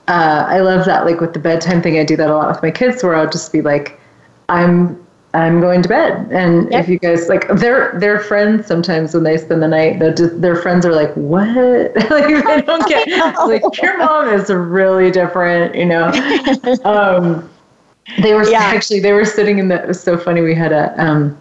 [0.08, 1.06] uh, I love that.
[1.06, 3.30] Like with the bedtime thing, I do that a lot with my kids where I'll
[3.30, 4.00] just be like,
[4.50, 5.03] I'm
[5.34, 6.28] I'm going to bed.
[6.32, 6.84] And yep.
[6.84, 10.56] if you guys like, their their friends sometimes when they spend the night, just, their
[10.56, 11.48] friends are like, "What?"
[12.10, 13.08] like they don't get
[13.48, 16.08] like your mom is really different, you know.
[16.84, 17.50] um,
[18.22, 18.60] they were yeah.
[18.60, 19.82] actually they were sitting in the.
[19.82, 20.42] It was so funny.
[20.42, 20.94] We had a.
[21.04, 21.38] Um,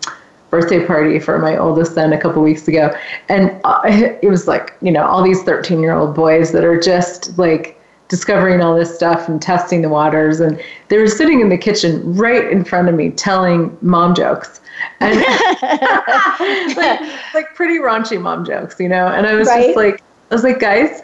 [0.48, 2.94] birthday party for my oldest son a couple weeks ago
[3.30, 6.78] and uh, it was like you know all these 13 year old boys that are
[6.78, 7.80] just like
[8.12, 10.38] discovering all this stuff and testing the waters.
[10.38, 14.60] And they were sitting in the kitchen right in front of me telling mom jokes.
[15.00, 15.18] And
[16.76, 17.00] like,
[17.32, 19.06] like pretty raunchy mom jokes, you know?
[19.06, 19.64] And I was right?
[19.64, 21.00] just like, I was like, guys,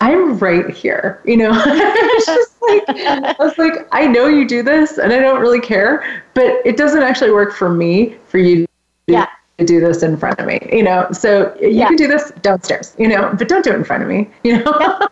[0.00, 1.50] I'm right here, you know?
[1.52, 5.40] I was just like, I was like, I know you do this and I don't
[5.40, 8.64] really care, but it doesn't actually work for me for you
[9.06, 9.26] yeah
[9.58, 11.06] do this in front of me, you know.
[11.12, 11.86] So you yeah.
[11.86, 14.58] can do this downstairs, you know, but don't do it in front of me, you
[14.58, 15.08] know.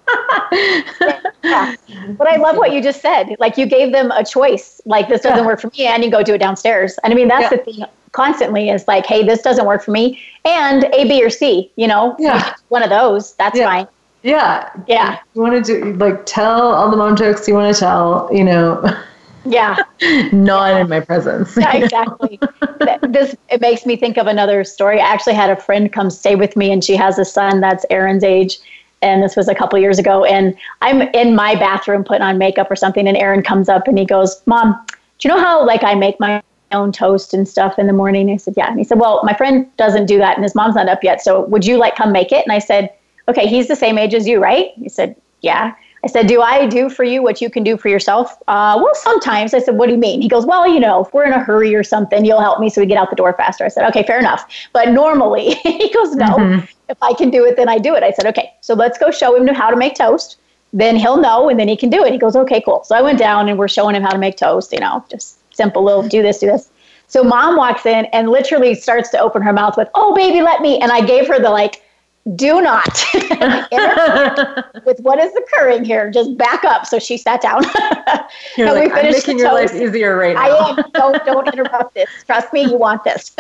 [1.44, 1.74] yeah.
[2.18, 3.36] But I love what you just said.
[3.38, 4.80] Like you gave them a choice.
[4.84, 5.46] Like this doesn't yeah.
[5.46, 6.98] work for me, and you go do it downstairs.
[7.04, 10.20] And I mean that's the thing constantly is like, hey, this doesn't work for me,
[10.44, 11.70] and A, B, or C.
[11.76, 13.34] You know, yeah, one of those.
[13.34, 13.86] That's fine.
[14.22, 14.70] Yeah.
[14.86, 15.18] Yeah.
[15.34, 18.44] You want to do like tell all the mom jokes you want to tell, you
[18.44, 18.82] know.
[19.44, 19.76] Yeah.
[20.32, 21.56] Not in my presence.
[21.56, 22.38] Yeah, exactly.
[23.02, 25.00] this it makes me think of another story.
[25.00, 27.84] I actually had a friend come stay with me and she has a son that's
[27.90, 28.58] Aaron's age.
[29.00, 30.24] And this was a couple years ago.
[30.24, 33.08] And I'm in my bathroom putting on makeup or something.
[33.08, 34.80] And Aaron comes up and he goes, Mom,
[35.18, 38.30] do you know how like I make my own toast and stuff in the morning?
[38.30, 38.68] I said, Yeah.
[38.68, 41.20] And he said, Well, my friend doesn't do that and his mom's not up yet.
[41.20, 42.44] So would you like come make it?
[42.46, 42.90] And I said,
[43.28, 44.72] okay, he's the same age as you, right?
[44.76, 45.74] He said, yeah.
[46.04, 48.36] I said, Do I do for you what you can do for yourself?
[48.48, 49.54] Uh, well, sometimes.
[49.54, 50.20] I said, What do you mean?
[50.20, 52.68] He goes, Well, you know, if we're in a hurry or something, you'll help me
[52.68, 53.64] so we get out the door faster.
[53.64, 54.48] I said, Okay, fair enough.
[54.72, 56.64] But normally, he goes, No, mm-hmm.
[56.88, 58.02] if I can do it, then I do it.
[58.02, 60.38] I said, Okay, so let's go show him how to make toast.
[60.72, 62.12] Then he'll know and then he can do it.
[62.12, 62.82] He goes, Okay, cool.
[62.84, 65.38] So I went down and we're showing him how to make toast, you know, just
[65.54, 66.70] simple little do this, do this.
[67.06, 70.62] So mom walks in and literally starts to open her mouth with, Oh, baby, let
[70.62, 70.78] me.
[70.80, 71.81] And I gave her the like,
[72.36, 73.04] do not
[74.84, 76.08] with what is occurring here.
[76.08, 76.86] Just back up.
[76.86, 77.64] So she sat down.
[78.56, 80.42] You're and like, we I'm making your life easier right now.
[80.42, 80.90] I am.
[80.94, 82.08] Don't don't interrupt this.
[82.24, 83.34] Trust me, you want this.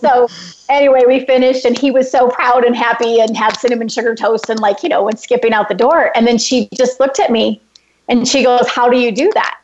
[0.00, 0.26] so
[0.70, 4.48] anyway, we finished, and he was so proud and happy, and had cinnamon sugar toast,
[4.48, 6.12] and like you know, went skipping out the door.
[6.16, 7.60] And then she just looked at me,
[8.08, 9.60] and she goes, "How do you do that?"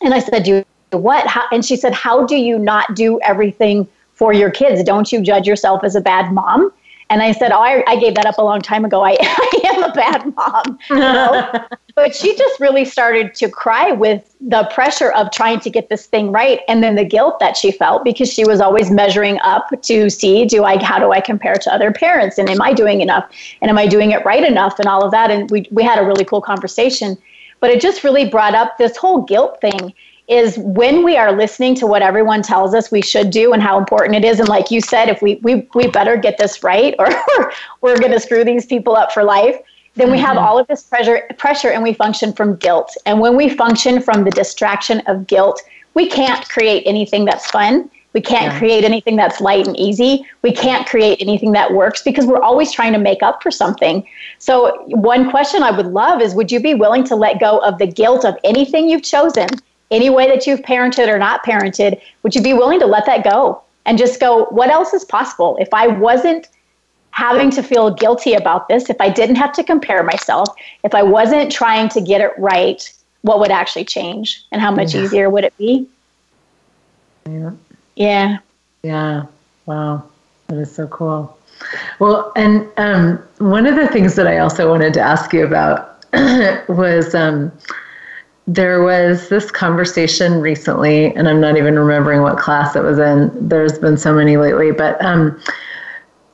[0.00, 1.44] And I said, "Do what?" How?
[1.52, 4.82] And she said, "How do you not do everything for your kids?
[4.84, 6.72] Don't you judge yourself as a bad mom?"
[7.12, 9.04] And I said, Oh, I, I gave that up a long time ago.
[9.04, 10.78] I, I am a bad mom.
[10.88, 11.66] You know?
[11.94, 16.06] but she just really started to cry with the pressure of trying to get this
[16.06, 19.68] thing right and then the guilt that she felt because she was always measuring up
[19.82, 23.02] to see do I how do I compare to other parents and am I doing
[23.02, 25.82] enough and am I doing it right enough and all of that and we we
[25.82, 27.18] had a really cool conversation
[27.60, 29.92] but it just really brought up this whole guilt thing
[30.28, 33.78] is when we are listening to what everyone tells us we should do and how
[33.78, 36.94] important it is and like you said if we we, we better get this right
[36.98, 37.08] or
[37.80, 39.56] we're going to screw these people up for life
[39.94, 40.46] then we have mm-hmm.
[40.46, 44.24] all of this pressure pressure and we function from guilt and when we function from
[44.24, 45.60] the distraction of guilt
[45.94, 48.58] we can't create anything that's fun we can't yeah.
[48.58, 50.26] create anything that's light and easy.
[50.42, 54.06] We can't create anything that works because we're always trying to make up for something.
[54.38, 57.78] So, one question I would love is Would you be willing to let go of
[57.78, 59.48] the guilt of anything you've chosen
[59.92, 63.22] any way that you've parented or not parented, would you be willing to let that
[63.22, 65.56] go and just go, what else is possible?
[65.60, 66.48] If I wasn't
[67.10, 70.48] having to feel guilty about this, if I didn't have to compare myself,
[70.82, 74.94] if I wasn't trying to get it right, what would actually change and how much
[74.94, 75.02] yeah.
[75.02, 75.86] easier would it be?
[77.26, 77.50] Yeah.
[77.94, 78.38] Yeah.
[78.82, 79.26] Yeah.
[79.66, 80.04] Wow.
[80.48, 81.38] That is so cool.
[81.98, 86.04] Well, and um, one of the things that I also wanted to ask you about
[86.68, 87.52] was um,
[88.46, 93.30] there was this conversation recently, and I'm not even remembering what class it was in.
[93.48, 95.40] There's been so many lately, but um,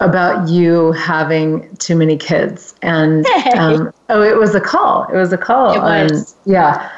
[0.01, 2.75] about you having too many kids.
[2.83, 5.05] And um, oh, it was a call.
[5.05, 5.73] It was a call.
[5.75, 6.35] It was.
[6.45, 6.91] yeah.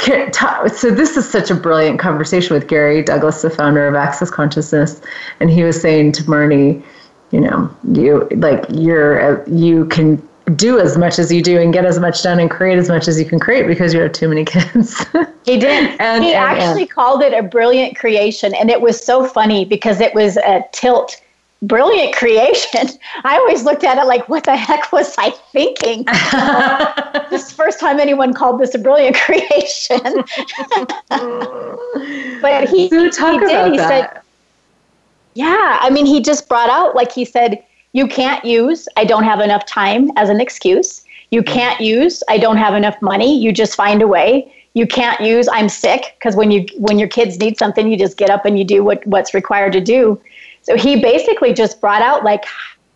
[0.00, 5.00] So this is such a brilliant conversation with Gary Douglas, the founder of Access Consciousness,
[5.38, 6.82] and he was saying to Marnie,
[7.30, 10.20] you know, you like you're you can
[10.54, 13.08] do as much as you do and get as much done and create as much
[13.08, 15.04] as you can create because you have too many kids.
[15.44, 15.96] he did.
[16.00, 16.90] and, he and, actually and.
[16.90, 18.54] called it a brilliant creation.
[18.54, 21.20] And it was so funny because it was a tilt
[21.62, 22.88] brilliant creation.
[23.24, 26.04] I always looked at it like, what the heck was I thinking?
[27.30, 30.24] this is the first time anyone called this a brilliant creation.
[32.40, 33.72] but he, so talk he did.
[33.72, 34.14] He that.
[34.14, 34.22] said,
[35.34, 39.24] yeah, I mean, he just brought out, like he said, you can't use, I don't
[39.24, 41.04] have enough time as an excuse.
[41.30, 41.54] You mm-hmm.
[41.54, 43.38] can't use, I don't have enough money.
[43.38, 44.52] You just find a way.
[44.74, 48.16] You can't use, I'm sick, because when you when your kids need something, you just
[48.16, 50.18] get up and you do what, what's required to do.
[50.62, 52.46] So he basically just brought out like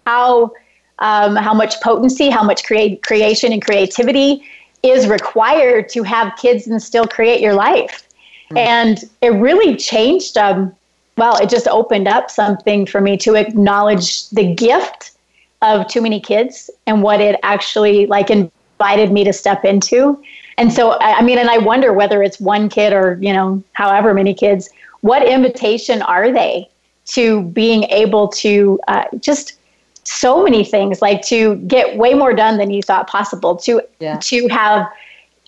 [0.06, 0.52] how
[1.00, 4.42] um, how much potency, how much create, creation and creativity
[4.82, 8.08] is required to have kids and still create your life.
[8.50, 8.56] Mm-hmm.
[8.56, 10.74] And it really changed um,
[11.16, 15.12] well, it just opened up something for me to acknowledge the gift
[15.62, 20.22] of too many kids and what it actually like invited me to step into.
[20.58, 24.14] And so, I mean, and I wonder whether it's one kid or, you know, however
[24.14, 26.68] many kids, what invitation are they
[27.06, 29.58] to being able to uh, just
[30.04, 34.18] so many things, like to get way more done than you thought possible, to yeah.
[34.18, 34.88] to have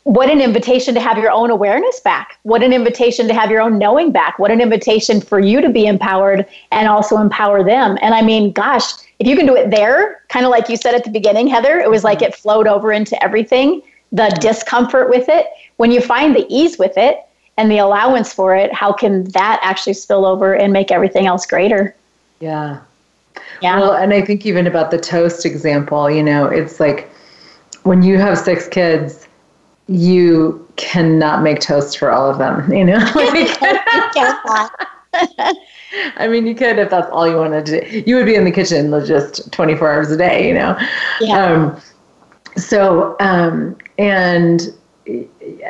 [0.05, 2.39] what an invitation to have your own awareness back.
[2.43, 4.39] What an invitation to have your own knowing back.
[4.39, 7.99] What an invitation for you to be empowered and also empower them.
[8.01, 8.85] And I mean, gosh,
[9.19, 11.79] if you can do it there, kind of like you said at the beginning, Heather,
[11.79, 12.29] it was like mm-hmm.
[12.29, 13.83] it flowed over into everything,
[14.13, 14.41] the mm-hmm.
[14.41, 15.47] discomfort with it.
[15.77, 17.21] When you find the ease with it
[17.59, 21.45] and the allowance for it, how can that actually spill over and make everything else
[21.45, 21.95] greater?
[22.41, 22.81] Yeah.
[23.61, 23.79] Yeah.
[23.79, 27.11] Well, and I think even about the toast example, you know, it's like
[27.83, 29.28] when you have six kids,
[29.89, 32.99] you cannot make toast for all of them, you know?
[36.17, 38.05] I mean, you could if that's all you wanted to do.
[38.07, 40.79] You would be in the kitchen just 24 hours a day, you know?
[41.21, 41.45] Yeah.
[41.45, 41.81] Um,
[42.57, 44.73] so, um, and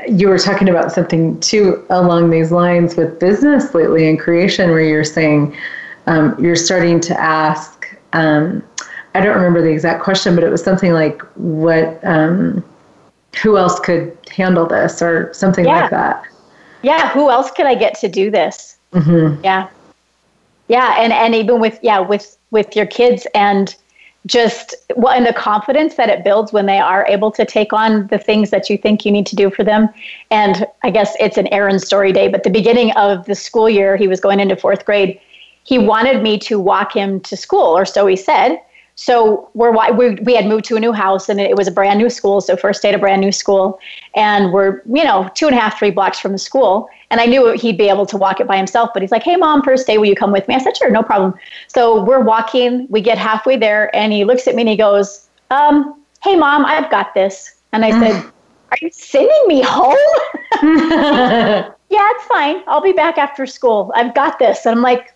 [0.09, 4.81] you were talking about something too along these lines with business lately and creation, where
[4.81, 5.57] you're saying
[6.07, 7.97] um, you're starting to ask.
[8.12, 8.62] Um,
[9.14, 12.05] I don't remember the exact question, but it was something like, "What?
[13.43, 15.82] Who else could handle this?" or something yeah.
[15.82, 16.24] like that.
[16.82, 18.76] Yeah, who else could I get to do this?
[18.93, 19.45] Mm-hmm.
[19.45, 19.68] Yeah,
[20.68, 23.74] yeah, and and even with yeah with with your kids and
[24.26, 28.07] just well and the confidence that it builds when they are able to take on
[28.09, 29.89] the things that you think you need to do for them
[30.30, 33.97] and i guess it's an Aaron story day but the beginning of the school year
[33.97, 35.20] he was going into fourth grade
[35.62, 38.61] he wanted me to walk him to school or so he said
[39.01, 42.01] so we're we, we had moved to a new house and it was a brand
[42.01, 43.78] new school so first day at a brand new school
[44.16, 47.26] and we're you know two and a half three blocks from the school and I
[47.26, 49.86] knew he'd be able to walk it by himself, but he's like, hey, mom, first
[49.86, 50.55] day, will you come with me?
[50.55, 51.34] I said, sure, no problem.
[51.66, 55.28] So we're walking, we get halfway there, and he looks at me and he goes,
[55.51, 57.55] um, hey, mom, I've got this.
[57.72, 58.30] And I said,
[58.70, 59.96] are you sending me home?
[60.62, 62.62] yeah, it's fine.
[62.66, 63.90] I'll be back after school.
[63.94, 64.66] I've got this.
[64.66, 65.14] And I'm like,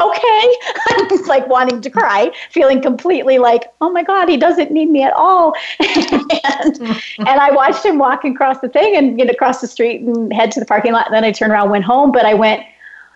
[0.00, 0.56] okay.
[0.88, 5.02] I'm like wanting to cry, feeling completely like, oh my God, he doesn't need me
[5.02, 5.54] at all.
[5.80, 6.80] and,
[7.18, 10.50] and I watched him walk across the thing and get across the street and head
[10.52, 11.06] to the parking lot.
[11.06, 12.12] And then I turned around, went home.
[12.12, 12.64] But I went,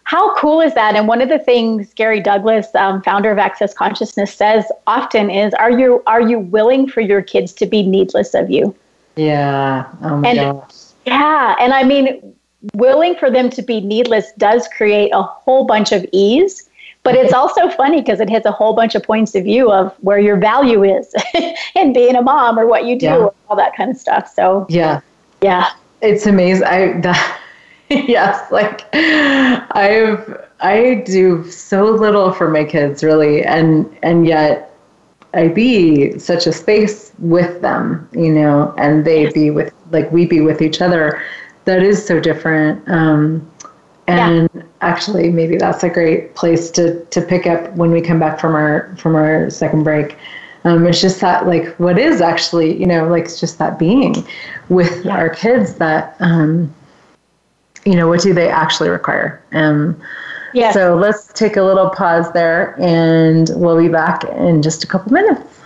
[0.05, 0.95] how cool is that?
[0.95, 5.55] And one of the things Gary Douglas, um, founder of Access Consciousness, says often is,
[5.55, 8.75] "Are you are you willing for your kids to be needless of you?"
[9.17, 9.87] Yeah.
[10.03, 10.75] Oh my and, gosh.
[11.07, 12.35] Yeah, and I mean,
[12.75, 16.69] willing for them to be needless does create a whole bunch of ease
[17.03, 19.93] but it's also funny because it hits a whole bunch of points of view of
[20.01, 21.13] where your value is
[21.75, 23.29] in being a mom or what you do, yeah.
[23.49, 24.33] all that kind of stuff.
[24.33, 25.01] So yeah,
[25.43, 26.67] yeah, it's amazing.
[26.67, 27.41] I that,
[27.89, 34.73] yes, like I've I do so little for my kids really, and and yet
[35.35, 40.27] I be such a space with them, you know, and they be with like we
[40.27, 41.23] be with each other.
[41.65, 42.89] That is so different.
[42.89, 43.49] Um,
[44.09, 44.63] and yeah.
[44.81, 48.55] actually maybe that's a great place to to pick up when we come back from
[48.55, 50.17] our from our second break
[50.65, 54.15] um, it's just that like what is actually you know like it's just that being
[54.69, 55.17] with yeah.
[55.17, 56.73] our kids that um,
[57.85, 60.01] you know what do they actually require um,
[60.53, 64.87] yeah so let's take a little pause there and we'll be back in just a
[64.87, 65.62] couple minutes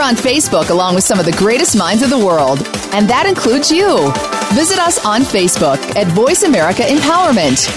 [0.00, 2.60] We're on Facebook along with some of the greatest minds of the world,
[2.94, 4.10] and that includes you.
[4.54, 7.68] Visit us on Facebook at Voice America Empowerment.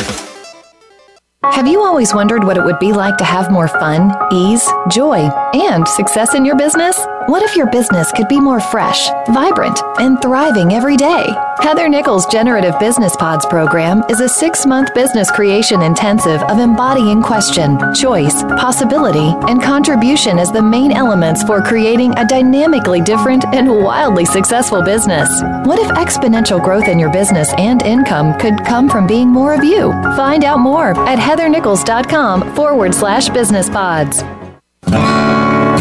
[1.43, 5.29] Have you always wondered what it would be like to have more fun, ease, joy,
[5.53, 6.97] and success in your business?
[7.27, 11.25] What if your business could be more fresh, vibrant, and thriving every day?
[11.59, 17.21] Heather Nichols' Generative Business Pods program is a six month business creation intensive of embodying
[17.21, 23.69] question, choice, possibility, and contribution as the main elements for creating a dynamically different and
[23.69, 25.29] wildly successful business.
[25.65, 29.63] What if exponential growth in your business and income could come from being more of
[29.63, 29.91] you?
[30.17, 34.23] Find out more at heathernichols.com forward slash business pods.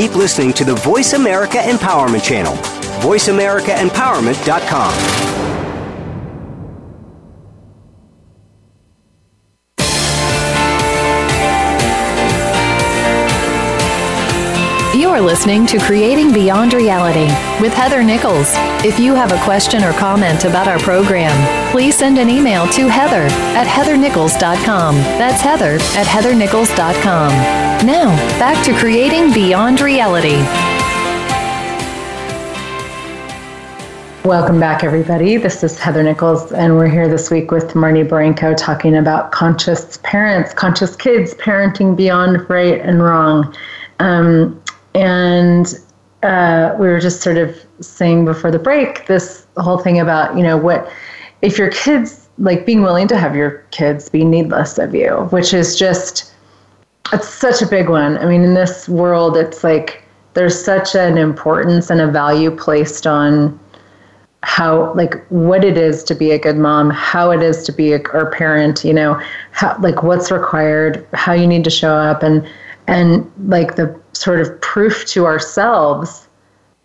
[0.00, 2.54] Keep listening to the Voice America Empowerment Channel.
[3.02, 5.19] VoiceAmericaEmpowerment.com.
[15.20, 17.26] You're listening to Creating Beyond Reality
[17.60, 18.52] with Heather Nichols.
[18.82, 21.36] If you have a question or comment about our program,
[21.70, 24.94] please send an email to heather at heathernichols.com.
[24.94, 27.32] That's heather at heathernichols.com.
[27.86, 30.38] Now, back to Creating Beyond Reality.
[34.26, 35.36] Welcome back, everybody.
[35.36, 39.98] This is Heather Nichols, and we're here this week with Marnie Baranko talking about conscious
[40.02, 43.54] parents, conscious kids, parenting beyond right and wrong.
[43.98, 44.62] Um,
[44.94, 45.78] and
[46.22, 50.42] uh, we were just sort of saying before the break this whole thing about you
[50.42, 50.90] know what
[51.42, 55.54] if your kids like being willing to have your kids be needless of you which
[55.54, 56.32] is just
[57.12, 58.18] it's such a big one.
[58.18, 60.02] I mean in this world it's like
[60.34, 63.58] there's such an importance and a value placed on
[64.42, 67.92] how like what it is to be a good mom how it is to be
[67.92, 69.20] a or parent you know
[69.50, 72.22] how like what's required how you need to show up.
[72.22, 72.46] And
[72.90, 76.28] and like the sort of proof to ourselves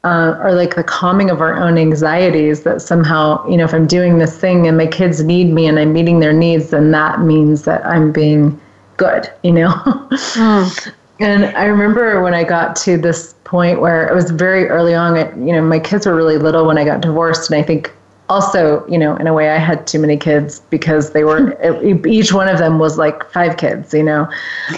[0.04, 3.88] uh, or like the calming of our own anxieties that somehow you know if i'm
[3.88, 7.22] doing this thing and my kids need me and i'm meeting their needs then that
[7.22, 8.60] means that i'm being
[8.98, 10.94] good you know mm.
[11.20, 15.18] and i remember when i got to this point where it was very early on
[15.18, 17.92] it, you know my kids were really little when i got divorced and i think
[18.30, 21.56] also, you know, in a way, I had too many kids because they were
[22.08, 24.28] each one of them was like five kids, you know.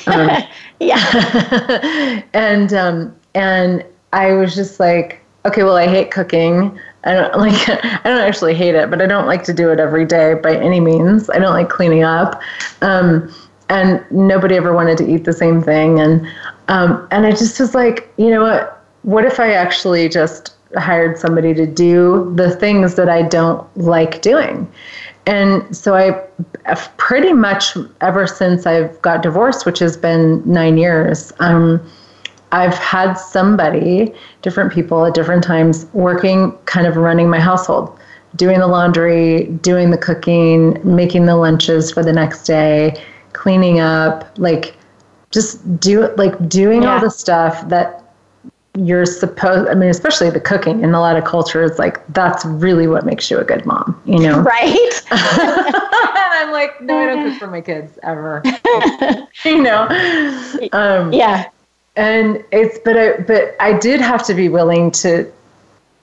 [0.08, 0.30] Um,
[0.80, 2.24] yeah.
[2.34, 6.78] and um, and I was just like, okay, well, I hate cooking.
[7.04, 7.70] I don't like.
[7.70, 10.56] I don't actually hate it, but I don't like to do it every day by
[10.56, 11.30] any means.
[11.30, 12.42] I don't like cleaning up.
[12.82, 13.34] Um,
[13.70, 16.28] and nobody ever wanted to eat the same thing, and
[16.68, 18.84] um, and I just was like, you know what?
[19.04, 24.22] What if I actually just hired somebody to do the things that I don't like
[24.22, 24.70] doing.
[25.26, 26.12] And so I
[26.98, 31.82] pretty much ever since I've got divorced, which has been nine years, um,
[32.54, 38.00] I've had somebody, different people at different times, working, kind of running my household,
[38.38, 43.04] doing the laundry, doing the cooking, making the lunches for the next day,
[43.34, 44.78] cleaning up, like
[45.32, 46.94] just do like doing yeah.
[46.94, 48.07] all the stuff that
[48.78, 52.88] you're supposed i mean especially the cooking in a lot of cultures like that's really
[52.88, 54.40] what makes you a good mom you know?
[54.48, 55.02] Right?
[55.12, 58.44] And i'm like no i don't cook for my kids ever.
[59.46, 59.88] You know?
[60.74, 61.50] Um, yeah.
[61.96, 65.32] and it's but i but i did have to be willing to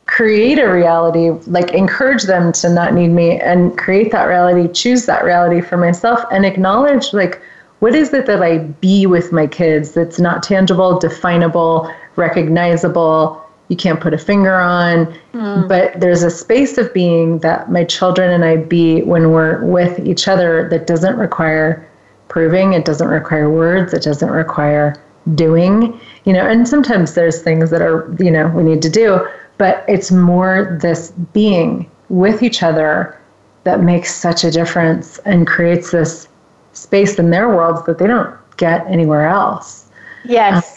[0.07, 5.07] create a reality like encourage them to not need me and create that reality choose
[5.07, 7.41] that reality for myself and acknowledge like
[7.85, 13.77] what is it that I be with my kids that's not tangible, definable, recognizable, you
[13.77, 15.07] can't put a finger on.
[15.33, 15.69] Mm.
[15.69, 19.99] But there's a space of being that my children and I be when we're with
[20.01, 21.89] each other that doesn't require
[22.29, 24.95] proving, it doesn't require words, it doesn't require
[25.35, 25.99] doing.
[26.25, 29.27] You know, and sometimes there's things that are, you know, we need to do,
[29.59, 33.19] but it's more this being with each other
[33.65, 36.29] that makes such a difference and creates this
[36.73, 39.89] space in their worlds that they don't get anywhere else.
[40.25, 40.74] Yes.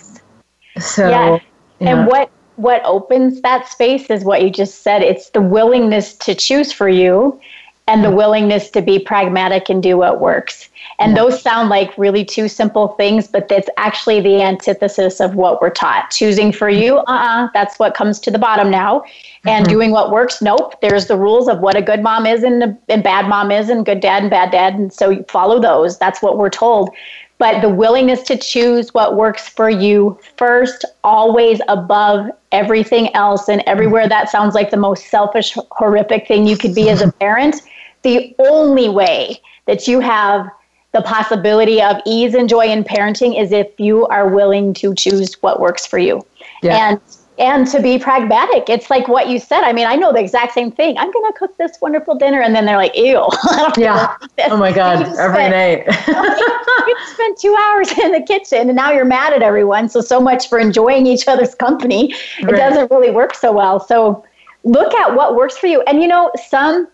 [0.79, 1.39] So, yeah.
[1.79, 1.89] yeah.
[1.89, 5.03] And what what opens that space is what you just said.
[5.03, 7.39] It's the willingness to choose for you
[7.87, 10.67] and the willingness to be pragmatic and do what works.
[10.99, 11.23] And yeah.
[11.23, 15.69] those sound like really two simple things, but that's actually the antithesis of what we're
[15.69, 16.11] taught.
[16.11, 19.03] Choosing for you, uh-uh, that's what comes to the bottom now.
[19.45, 19.73] And mm-hmm.
[19.73, 20.81] doing what works, nope.
[20.81, 23.69] There's the rules of what a good mom is and a and bad mom is
[23.69, 24.73] and good dad and bad dad.
[24.73, 25.97] And so you follow those.
[25.97, 26.89] That's what we're told
[27.37, 33.47] but the willingness to choose what works for you first, always above everything else.
[33.47, 37.11] And everywhere that sounds like the most selfish, horrific thing you could be as a
[37.11, 37.61] parent,
[38.01, 40.49] the only way that you have
[40.93, 45.35] the possibility of ease and joy in parenting is if you are willing to choose
[45.41, 46.25] what works for you.
[46.63, 46.91] Yeah.
[46.91, 47.01] And
[47.37, 48.69] and to be pragmatic.
[48.69, 49.61] It's like what you said.
[49.61, 50.97] I mean, I know the exact same thing.
[50.97, 53.27] I'm going to cook this wonderful dinner, and then they're like, "Ew!"
[53.77, 54.15] yeah.
[54.45, 56.07] Oh my god, every spent, night.
[56.87, 59.89] you spent two hours in the kitchen, and now you're mad at everyone.
[59.89, 62.13] So so much for enjoying each other's company.
[62.39, 63.79] It doesn't really work so well.
[63.79, 64.25] So
[64.63, 65.81] look at what works for you.
[65.81, 66.87] And you know, some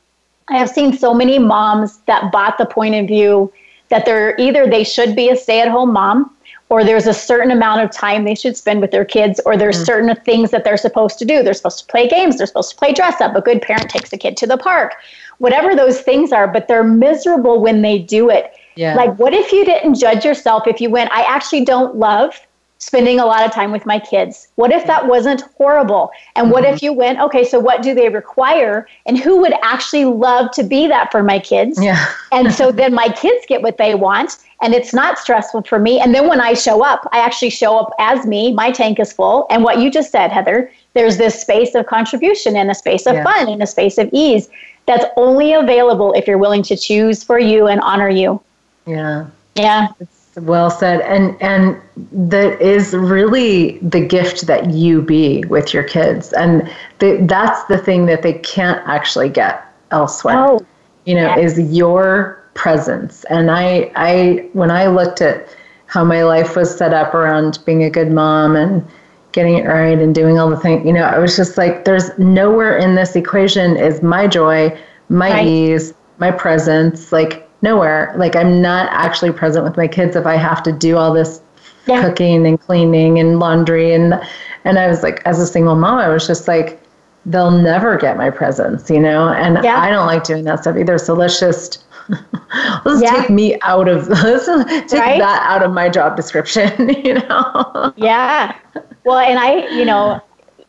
[0.49, 3.51] I have seen so many moms that bought the point of view
[3.89, 6.35] that they're either they should be a stay-at-home mom
[6.73, 9.77] or there's a certain amount of time they should spend with their kids, or there's
[9.77, 9.85] mm.
[9.85, 11.43] certain things that they're supposed to do.
[11.43, 13.35] They're supposed to play games, they're supposed to play dress up.
[13.35, 14.95] A good parent takes a kid to the park,
[15.37, 18.95] whatever those things are, but they're miserable when they do it Yeah.
[18.95, 22.39] Like, what if you didn't judge yourself if you went, I actually don't love
[22.79, 24.47] spending a lot of time with my kids?
[24.55, 26.09] What if that wasn't horrible?
[26.35, 26.73] And what mm-hmm.
[26.73, 28.87] if you went, okay, so what do they require?
[29.05, 31.79] And who would actually love to be that for my kids?
[31.79, 32.03] Yeah.
[32.31, 35.99] and so then my kids get what they want and it's not stressful for me.
[35.99, 38.53] And then when I show up, I actually show up as me.
[38.53, 39.45] My tank is full.
[39.49, 43.15] And what you just said, Heather, there's this space of contribution and a space of
[43.15, 43.23] yeah.
[43.23, 44.47] fun and a space of ease
[44.85, 48.41] that's only available if you're willing to choose for you and honor you.
[48.85, 49.27] Yeah.
[49.55, 49.89] Yeah.
[49.99, 51.01] It's well said.
[51.01, 51.79] And and
[52.13, 56.31] that is really the gift that you be with your kids.
[56.33, 60.37] And the, that's the thing that they can't actually get elsewhere.
[60.37, 60.65] Oh,
[61.05, 63.23] you know, is your presence.
[63.25, 65.47] And I I when I looked at
[65.87, 68.85] how my life was set up around being a good mom and
[69.31, 72.17] getting it right and doing all the things, you know, I was just like, there's
[72.17, 74.75] nowhere in this equation is my joy,
[75.09, 75.47] my right.
[75.47, 77.11] ease, my presence.
[77.11, 78.13] Like nowhere.
[78.17, 81.41] Like I'm not actually present with my kids if I have to do all this
[81.87, 82.01] yeah.
[82.01, 84.21] cooking and cleaning and laundry and
[84.65, 86.81] and I was like as a single mom I was just like
[87.25, 89.29] they'll never get my presence, you know?
[89.29, 89.79] And yeah.
[89.79, 90.97] I don't like doing that stuff either.
[90.97, 91.85] So let's just
[92.85, 93.21] let's yeah.
[93.21, 94.45] take me out of let's
[94.91, 95.19] take right?
[95.19, 97.93] that out of my job description, you know.
[97.95, 98.57] yeah.
[99.05, 100.21] Well, and I, you know,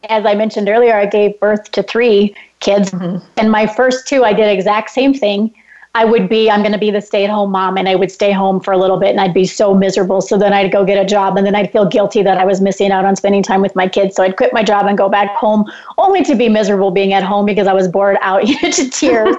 [0.09, 2.91] as I mentioned earlier, I gave birth to three kids.
[2.91, 3.25] Mm-hmm.
[3.37, 5.55] And my first two I did exact same thing.
[5.97, 8.11] I would be, I'm going to be the stay at home mom, and I would
[8.11, 10.21] stay home for a little bit and I'd be so miserable.
[10.21, 12.61] So then I'd go get a job, and then I'd feel guilty that I was
[12.61, 14.17] missing out on spending time with my kids.
[14.17, 17.23] So I'd quit my job and go back home, only to be miserable being at
[17.23, 19.37] home because I was bored out to tears.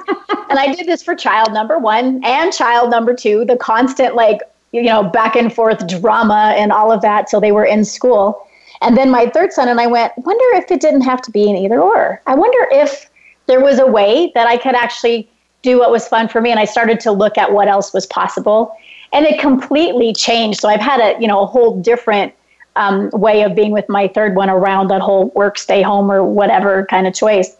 [0.50, 4.40] and I did this for child number one and child number two, the constant, like,
[4.72, 8.48] you know, back and forth drama and all of that till they were in school.
[8.82, 11.50] And then my third son and I went, wonder if it didn't have to be
[11.50, 12.22] an either or.
[12.28, 13.10] I wonder if
[13.48, 15.30] there was a way that I could actually
[15.66, 18.06] do what was fun for me and I started to look at what else was
[18.06, 18.78] possible.
[19.12, 20.60] And it completely changed.
[20.62, 22.34] So I've had a you know a whole different
[22.76, 26.24] um, way of being with my third one around that whole work stay home or
[26.24, 27.58] whatever kind of choice.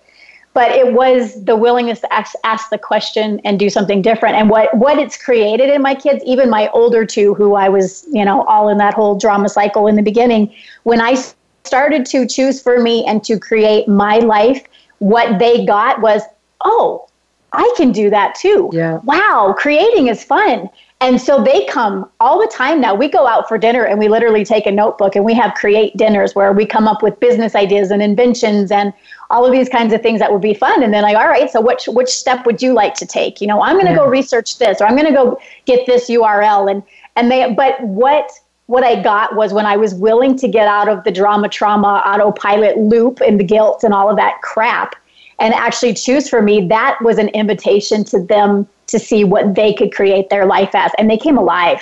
[0.54, 4.36] But it was the willingness to ask, ask the question and do something different.
[4.36, 8.06] And what what it's created in my kids even my older two who I was
[8.12, 10.54] you know all in that whole drama cycle in the beginning
[10.84, 11.16] when I
[11.64, 14.62] started to choose for me and to create my life
[15.00, 16.22] what they got was
[16.64, 17.08] oh
[17.56, 18.70] I can do that too.
[18.74, 19.00] Yeah.
[19.04, 20.70] Wow, creating is fun.
[21.02, 22.96] And so they come all the time now.
[22.96, 25.96] We go out for dinner and we literally take a notebook and we have create
[25.98, 28.94] dinners where we come up with business ideas and inventions and
[29.30, 30.82] all of these kinds of things that would be fun.
[30.82, 33.42] And then like, all right, so which which step would you like to take?
[33.42, 33.98] You know, I'm going to yeah.
[33.98, 36.82] go research this or I'm going to go get this URL and
[37.18, 38.32] and they but what
[38.68, 42.02] what I got was when I was willing to get out of the drama trauma
[42.06, 44.96] autopilot loop and the guilt and all of that crap
[45.40, 49.74] and actually choose for me, that was an invitation to them to see what they
[49.74, 50.92] could create their life as.
[50.98, 51.82] And they came alive.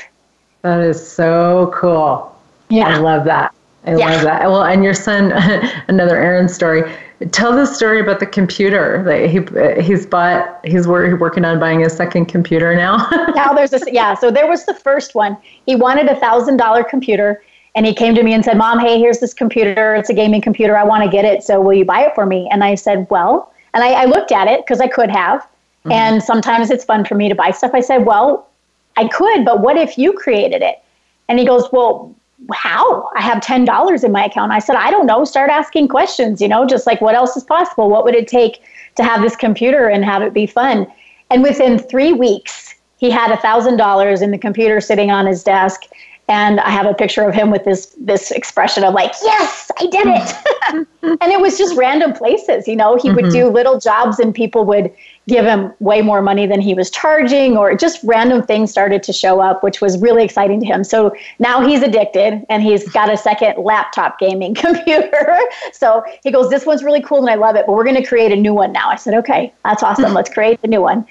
[0.62, 2.34] That is so cool.
[2.70, 2.88] Yeah.
[2.88, 3.54] I love that.
[3.86, 4.10] I yeah.
[4.10, 4.42] love that.
[4.44, 5.34] Well, and your son,
[5.88, 6.90] another Aaron story.
[7.32, 9.04] Tell the story about the computer.
[9.06, 10.60] Like he he's bought.
[10.66, 12.98] He's working on buying a second computer now.
[13.36, 14.14] now there's a yeah.
[14.14, 15.38] So there was the first one.
[15.66, 17.42] He wanted a thousand dollar computer,
[17.76, 19.96] and he came to me and said, Mom, hey, here's this computer.
[19.96, 20.78] It's a gaming computer.
[20.78, 21.44] I want to get it.
[21.44, 22.48] So will you buy it for me?
[22.52, 25.42] And I said, Well, and I, I looked at it because I could have.
[25.42, 25.92] Mm-hmm.
[25.92, 27.72] And sometimes it's fun for me to buy stuff.
[27.74, 28.48] I said, Well,
[28.96, 30.84] I could, but what if you created it?
[31.28, 32.14] And he goes, Well,
[32.54, 33.10] how?
[33.16, 34.52] I have $10 in my account.
[34.52, 35.26] I said, I don't know.
[35.26, 37.90] Start asking questions, you know, just like what else is possible?
[37.90, 38.62] What would it take
[38.96, 40.86] to have this computer and have it be fun?
[41.32, 45.84] And within three weeks, he had $1,000 in the computer sitting on his desk
[46.30, 49.88] and I have a picture of him with this this expression of like, "Yes, I
[49.88, 50.88] did it."
[51.22, 52.96] and it was just random places, you know.
[52.96, 53.16] He mm-hmm.
[53.16, 54.94] would do little jobs and people would
[55.28, 59.14] give him way more money than he was charging or just random things started to
[59.14, 60.84] show up which was really exciting to him.
[60.84, 65.40] So now he's addicted and he's got a second laptop gaming computer.
[65.74, 68.06] so he goes, "This one's really cool and I love it, but we're going to
[68.06, 70.14] create a new one now." I said, "Okay, that's awesome.
[70.20, 71.06] Let's create a new one."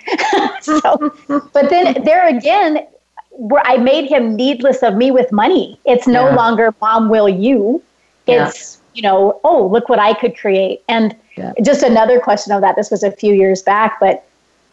[0.63, 1.13] so
[1.53, 2.87] but then there again,
[3.33, 5.79] where I made him needless of me with money.
[5.85, 6.35] It's no yeah.
[6.35, 7.83] longer mom will you.
[8.27, 8.97] It's, yeah.
[8.97, 10.83] you know, oh, look what I could create.
[10.89, 11.53] And yeah.
[11.63, 12.77] just another question of that.
[12.77, 14.25] This was a few years back, but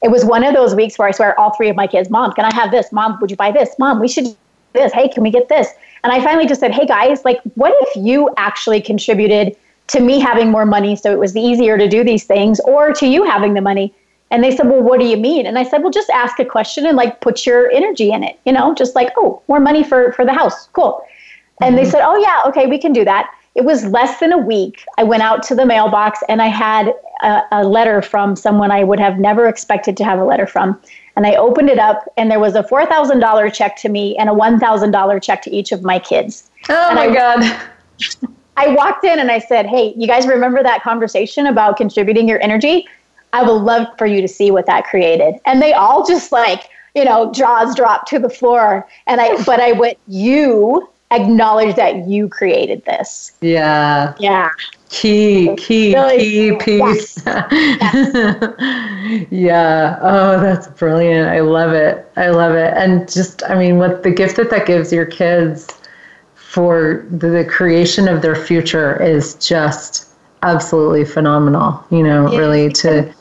[0.04, 2.32] it was one of those weeks where I swear all three of my kids, Mom,
[2.34, 2.92] can I have this?
[2.92, 3.78] Mom, would you buy this?
[3.80, 4.36] Mom, we should do
[4.74, 4.94] this.
[4.94, 5.70] Hey, can we get this?
[6.04, 9.56] And I finally just said, Hey guys, like what if you actually contributed
[9.88, 13.08] to me having more money so it was easier to do these things or to
[13.08, 13.94] you having the money?
[14.32, 15.46] And they said, Well, what do you mean?
[15.46, 18.40] And I said, Well, just ask a question and like put your energy in it,
[18.46, 20.68] you know, just like, oh, more money for, for the house.
[20.74, 21.04] Cool.
[21.62, 21.84] And mm-hmm.
[21.84, 23.32] they said, Oh, yeah, okay, we can do that.
[23.56, 24.86] it was less than a week.
[24.98, 28.84] I went out to the mailbox and I had a, a, letter from someone I
[28.84, 30.80] would have never expected to have a letter from.
[31.16, 34.34] And I opened it up and there was a $4,000 check to me and a
[34.34, 36.50] $1,000 check to each of my kids.
[36.70, 37.70] Oh and my I, God.
[38.58, 42.42] I walked in and I said, Hey, you guys remember that conversation about contributing your
[42.42, 42.88] energy?
[43.34, 45.36] I would love for you to see what that created.
[45.46, 48.88] And they all just like, you know, jaws dropped to the floor.
[49.08, 53.32] And I, but I went, you acknowledge that you created this.
[53.42, 54.14] Yeah.
[54.20, 54.50] Yeah.
[54.90, 57.24] Key, key, really, key piece.
[57.26, 59.26] Yes.
[59.30, 60.00] yeah.
[60.02, 61.30] Oh, that's brilliant.
[61.30, 62.12] I love it.
[62.16, 62.74] I love it.
[62.76, 65.68] And just, I mean, what the gift that that gives your kids
[66.34, 70.08] for the creation of their future is just
[70.42, 71.84] absolutely phenomenal.
[71.92, 72.40] You know, yeah.
[72.40, 73.14] really to.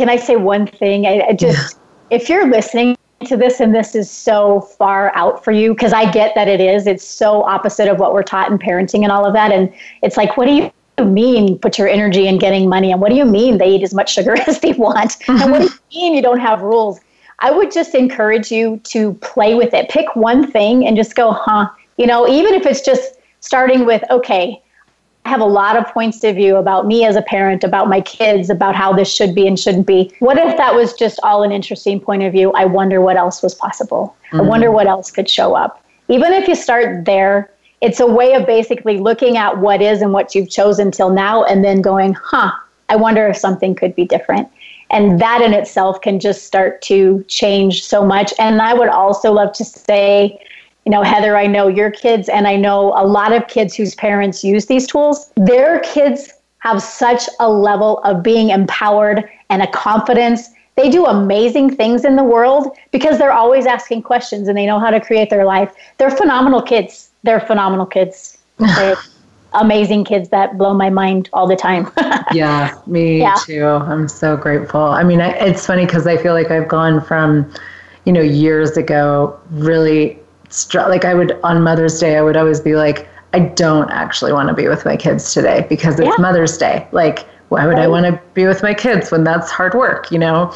[0.00, 1.04] Can I say one thing?
[1.04, 1.76] I, I just,
[2.10, 2.16] yeah.
[2.16, 2.96] if you're listening
[3.26, 6.58] to this and this is so far out for you because I get that it
[6.58, 6.86] is.
[6.86, 9.52] It's so opposite of what we're taught in parenting and all of that.
[9.52, 9.70] And
[10.02, 12.92] it's like, what do you mean put your energy in getting money?
[12.92, 15.18] And what do you mean they eat as much sugar as they want?
[15.18, 15.42] Mm-hmm.
[15.42, 16.98] And what do you mean you don't have rules?
[17.40, 19.90] I would just encourage you to play with it.
[19.90, 21.68] Pick one thing and just go, huh?
[21.98, 24.62] You know, even if it's just starting with, okay,
[25.24, 28.00] I have a lot of points of view about me as a parent, about my
[28.00, 30.12] kids, about how this should be and shouldn't be.
[30.20, 32.52] What if that was just all an interesting point of view?
[32.52, 34.16] I wonder what else was possible.
[34.26, 34.40] Mm-hmm.
[34.40, 35.84] I wonder what else could show up.
[36.08, 37.50] Even if you start there,
[37.80, 41.44] it's a way of basically looking at what is and what you've chosen till now
[41.44, 42.50] and then going, huh,
[42.88, 44.48] I wonder if something could be different.
[44.90, 48.34] And that in itself can just start to change so much.
[48.38, 50.40] And I would also love to say,
[50.84, 53.94] you know, Heather, I know your kids, and I know a lot of kids whose
[53.94, 55.30] parents use these tools.
[55.36, 60.48] Their kids have such a level of being empowered and a confidence.
[60.76, 64.78] They do amazing things in the world because they're always asking questions and they know
[64.78, 65.72] how to create their life.
[65.98, 67.10] They're phenomenal kids.
[67.22, 68.38] They're phenomenal kids.
[68.58, 68.96] They're
[69.54, 71.90] amazing kids that blow my mind all the time.
[72.32, 73.34] yeah, me yeah.
[73.44, 73.64] too.
[73.64, 74.80] I'm so grateful.
[74.80, 77.50] I mean, it's funny because I feel like I've gone from,
[78.04, 80.19] you know, years ago, really
[80.74, 84.48] like I would on Mother's Day, I would always be like, I don't actually want
[84.48, 86.16] to be with my kids today because it's yeah.
[86.18, 86.88] Mother's Day.
[86.92, 87.84] Like, why would right.
[87.84, 90.52] I want to be with my kids when that's hard work, you know?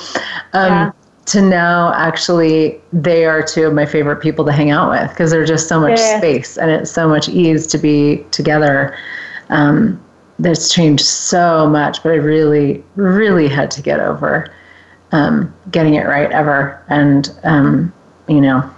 [0.52, 0.92] Um, yeah.
[1.26, 5.30] To now, actually, they are two of my favorite people to hang out with because
[5.30, 6.18] they're just so much yeah.
[6.18, 8.96] space and it's so much ease to be together.
[9.48, 10.00] Um,
[10.38, 14.52] that's changed so much, but I really, really had to get over
[15.12, 16.82] um, getting it right ever.
[16.88, 17.92] And, um,
[18.28, 18.68] you know,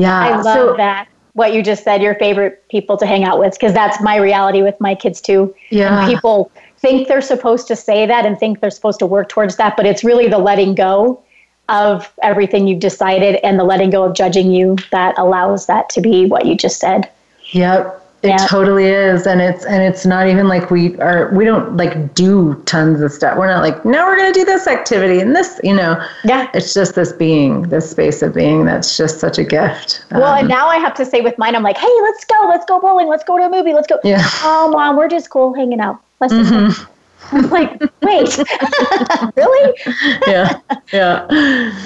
[0.00, 0.18] yeah.
[0.18, 1.08] I love so, that.
[1.34, 4.62] What you just said, your favorite people to hang out with, because that's my reality
[4.62, 5.54] with my kids too.
[5.70, 6.00] Yeah.
[6.00, 9.56] And people think they're supposed to say that and think they're supposed to work towards
[9.56, 11.22] that, but it's really the letting go
[11.68, 16.00] of everything you've decided and the letting go of judging you that allows that to
[16.00, 17.08] be what you just said.
[17.52, 17.99] Yep.
[18.22, 18.36] It yeah.
[18.48, 21.32] totally is, and it's and it's not even like we are.
[21.34, 23.38] We don't like do tons of stuff.
[23.38, 25.58] We're not like now we're going to do this activity and this.
[25.64, 26.06] You know.
[26.24, 26.50] Yeah.
[26.52, 28.66] It's just this being, this space of being.
[28.66, 30.04] That's just such a gift.
[30.10, 32.46] Well, um, and now I have to say with mine, I'm like, hey, let's go,
[32.48, 33.98] let's go bowling, let's go to a movie, let's go.
[34.04, 34.22] Yeah.
[34.42, 36.00] Oh, mom, we're just cool hanging out.
[36.20, 36.34] Let's.
[36.34, 36.92] Mm-hmm.
[37.32, 38.38] I'm like, wait,
[39.36, 39.78] really?
[40.26, 40.58] yeah,
[40.92, 41.26] yeah.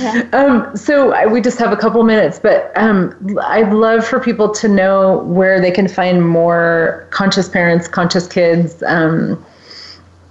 [0.01, 0.29] yeah.
[0.33, 4.51] Um, so I, we just have a couple minutes, but um, I'd love for people
[4.55, 8.83] to know where they can find more conscious parents, conscious kids.
[8.85, 9.45] Um,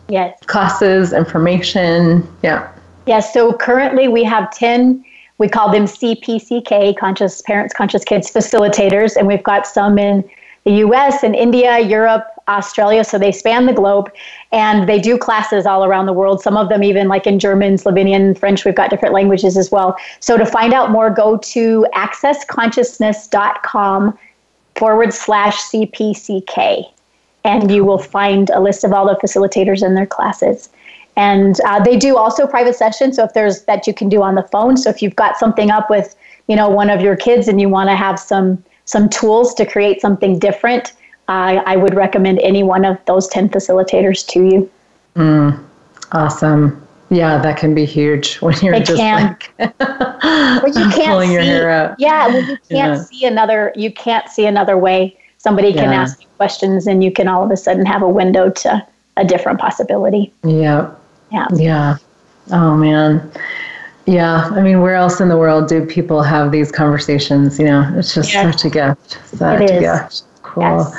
[0.10, 0.38] yes.
[0.46, 2.28] Classes, information.
[2.42, 2.72] Yeah.
[3.06, 3.34] Yes.
[3.34, 5.04] So currently we have ten.
[5.38, 10.24] We call them CPCK, Conscious Parents, Conscious Kids Facilitators, and we've got some in
[10.64, 13.04] the US and India, Europe, Australia.
[13.04, 14.12] So they span the globe
[14.52, 16.42] and they do classes all around the world.
[16.42, 18.66] Some of them even like in German, Slovenian, French.
[18.66, 19.96] We've got different languages as well.
[20.20, 24.20] So to find out more, go to accessconsciousness.com
[24.76, 26.90] forward slash CPCK.
[27.46, 30.70] And you will find a list of all the facilitators and their classes.
[31.16, 33.18] And uh, they do also private sessions.
[33.18, 34.78] So if there's that you can do on the phone.
[34.78, 36.16] So if you've got something up with,
[36.48, 39.66] you know, one of your kids and you want to have some some tools to
[39.66, 40.94] create something different,
[41.28, 44.72] I, I would recommend any one of those 10 facilitators to you.
[45.16, 45.64] Mm,
[46.12, 46.80] awesome.
[47.10, 49.38] Yeah, that can be huge when you're it just can.
[49.60, 51.96] like well, you can't pulling see, your hair out.
[52.00, 52.96] Yeah, well, you can't yeah.
[52.96, 53.72] see another.
[53.76, 55.18] You can't see another way.
[55.38, 56.02] Somebody can yeah.
[56.02, 58.86] ask you questions, and you can all of a sudden have a window to
[59.18, 60.34] a different possibility.
[60.44, 60.92] Yeah.
[61.32, 61.48] Yeah.
[61.54, 61.98] Yeah.
[62.52, 63.32] Oh man.
[64.06, 67.58] Yeah, I mean, where else in the world do people have these conversations?
[67.58, 69.18] You know, it's just such a gift.
[69.28, 70.24] Such it a gift.
[70.54, 70.64] Cool.
[70.64, 70.96] Yes.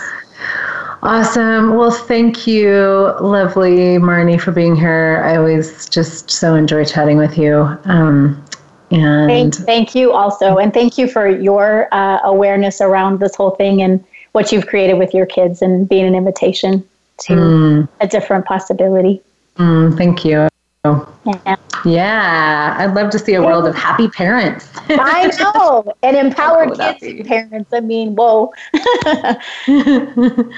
[1.02, 1.76] Awesome.
[1.76, 5.22] Well, thank you, lovely Marnie, for being here.
[5.24, 7.56] I always just so enjoy chatting with you.
[7.84, 8.42] Um,
[8.90, 13.50] and thank, thank you also, and thank you for your uh, awareness around this whole
[13.50, 14.02] thing and
[14.32, 16.82] what you've created with your kids and being an invitation
[17.18, 17.88] to mm.
[18.00, 19.22] a different possibility.
[19.56, 20.48] Mm, thank you.
[20.84, 21.56] Yeah.
[21.86, 24.68] yeah, I'd love to see a world of happy parents.
[24.90, 27.72] I know, and empowered kids parents.
[27.72, 28.52] I mean, whoa.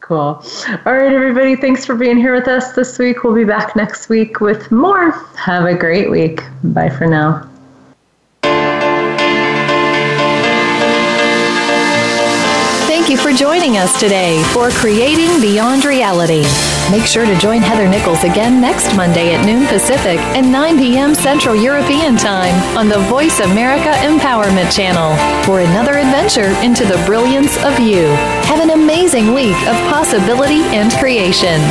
[0.00, 0.42] cool.
[0.86, 3.22] All right, everybody, thanks for being here with us this week.
[3.22, 5.10] We'll be back next week with more.
[5.36, 6.40] Have a great week.
[6.64, 7.46] Bye for now.
[13.06, 16.42] Thank you for joining us today for Creating Beyond Reality.
[16.90, 21.14] Make sure to join Heather Nichols again next Monday at noon Pacific and 9 p.m.
[21.14, 27.56] Central European Time on the Voice America Empowerment Channel for another adventure into the brilliance
[27.62, 28.06] of you.
[28.50, 31.62] Have an amazing week of possibility and creation.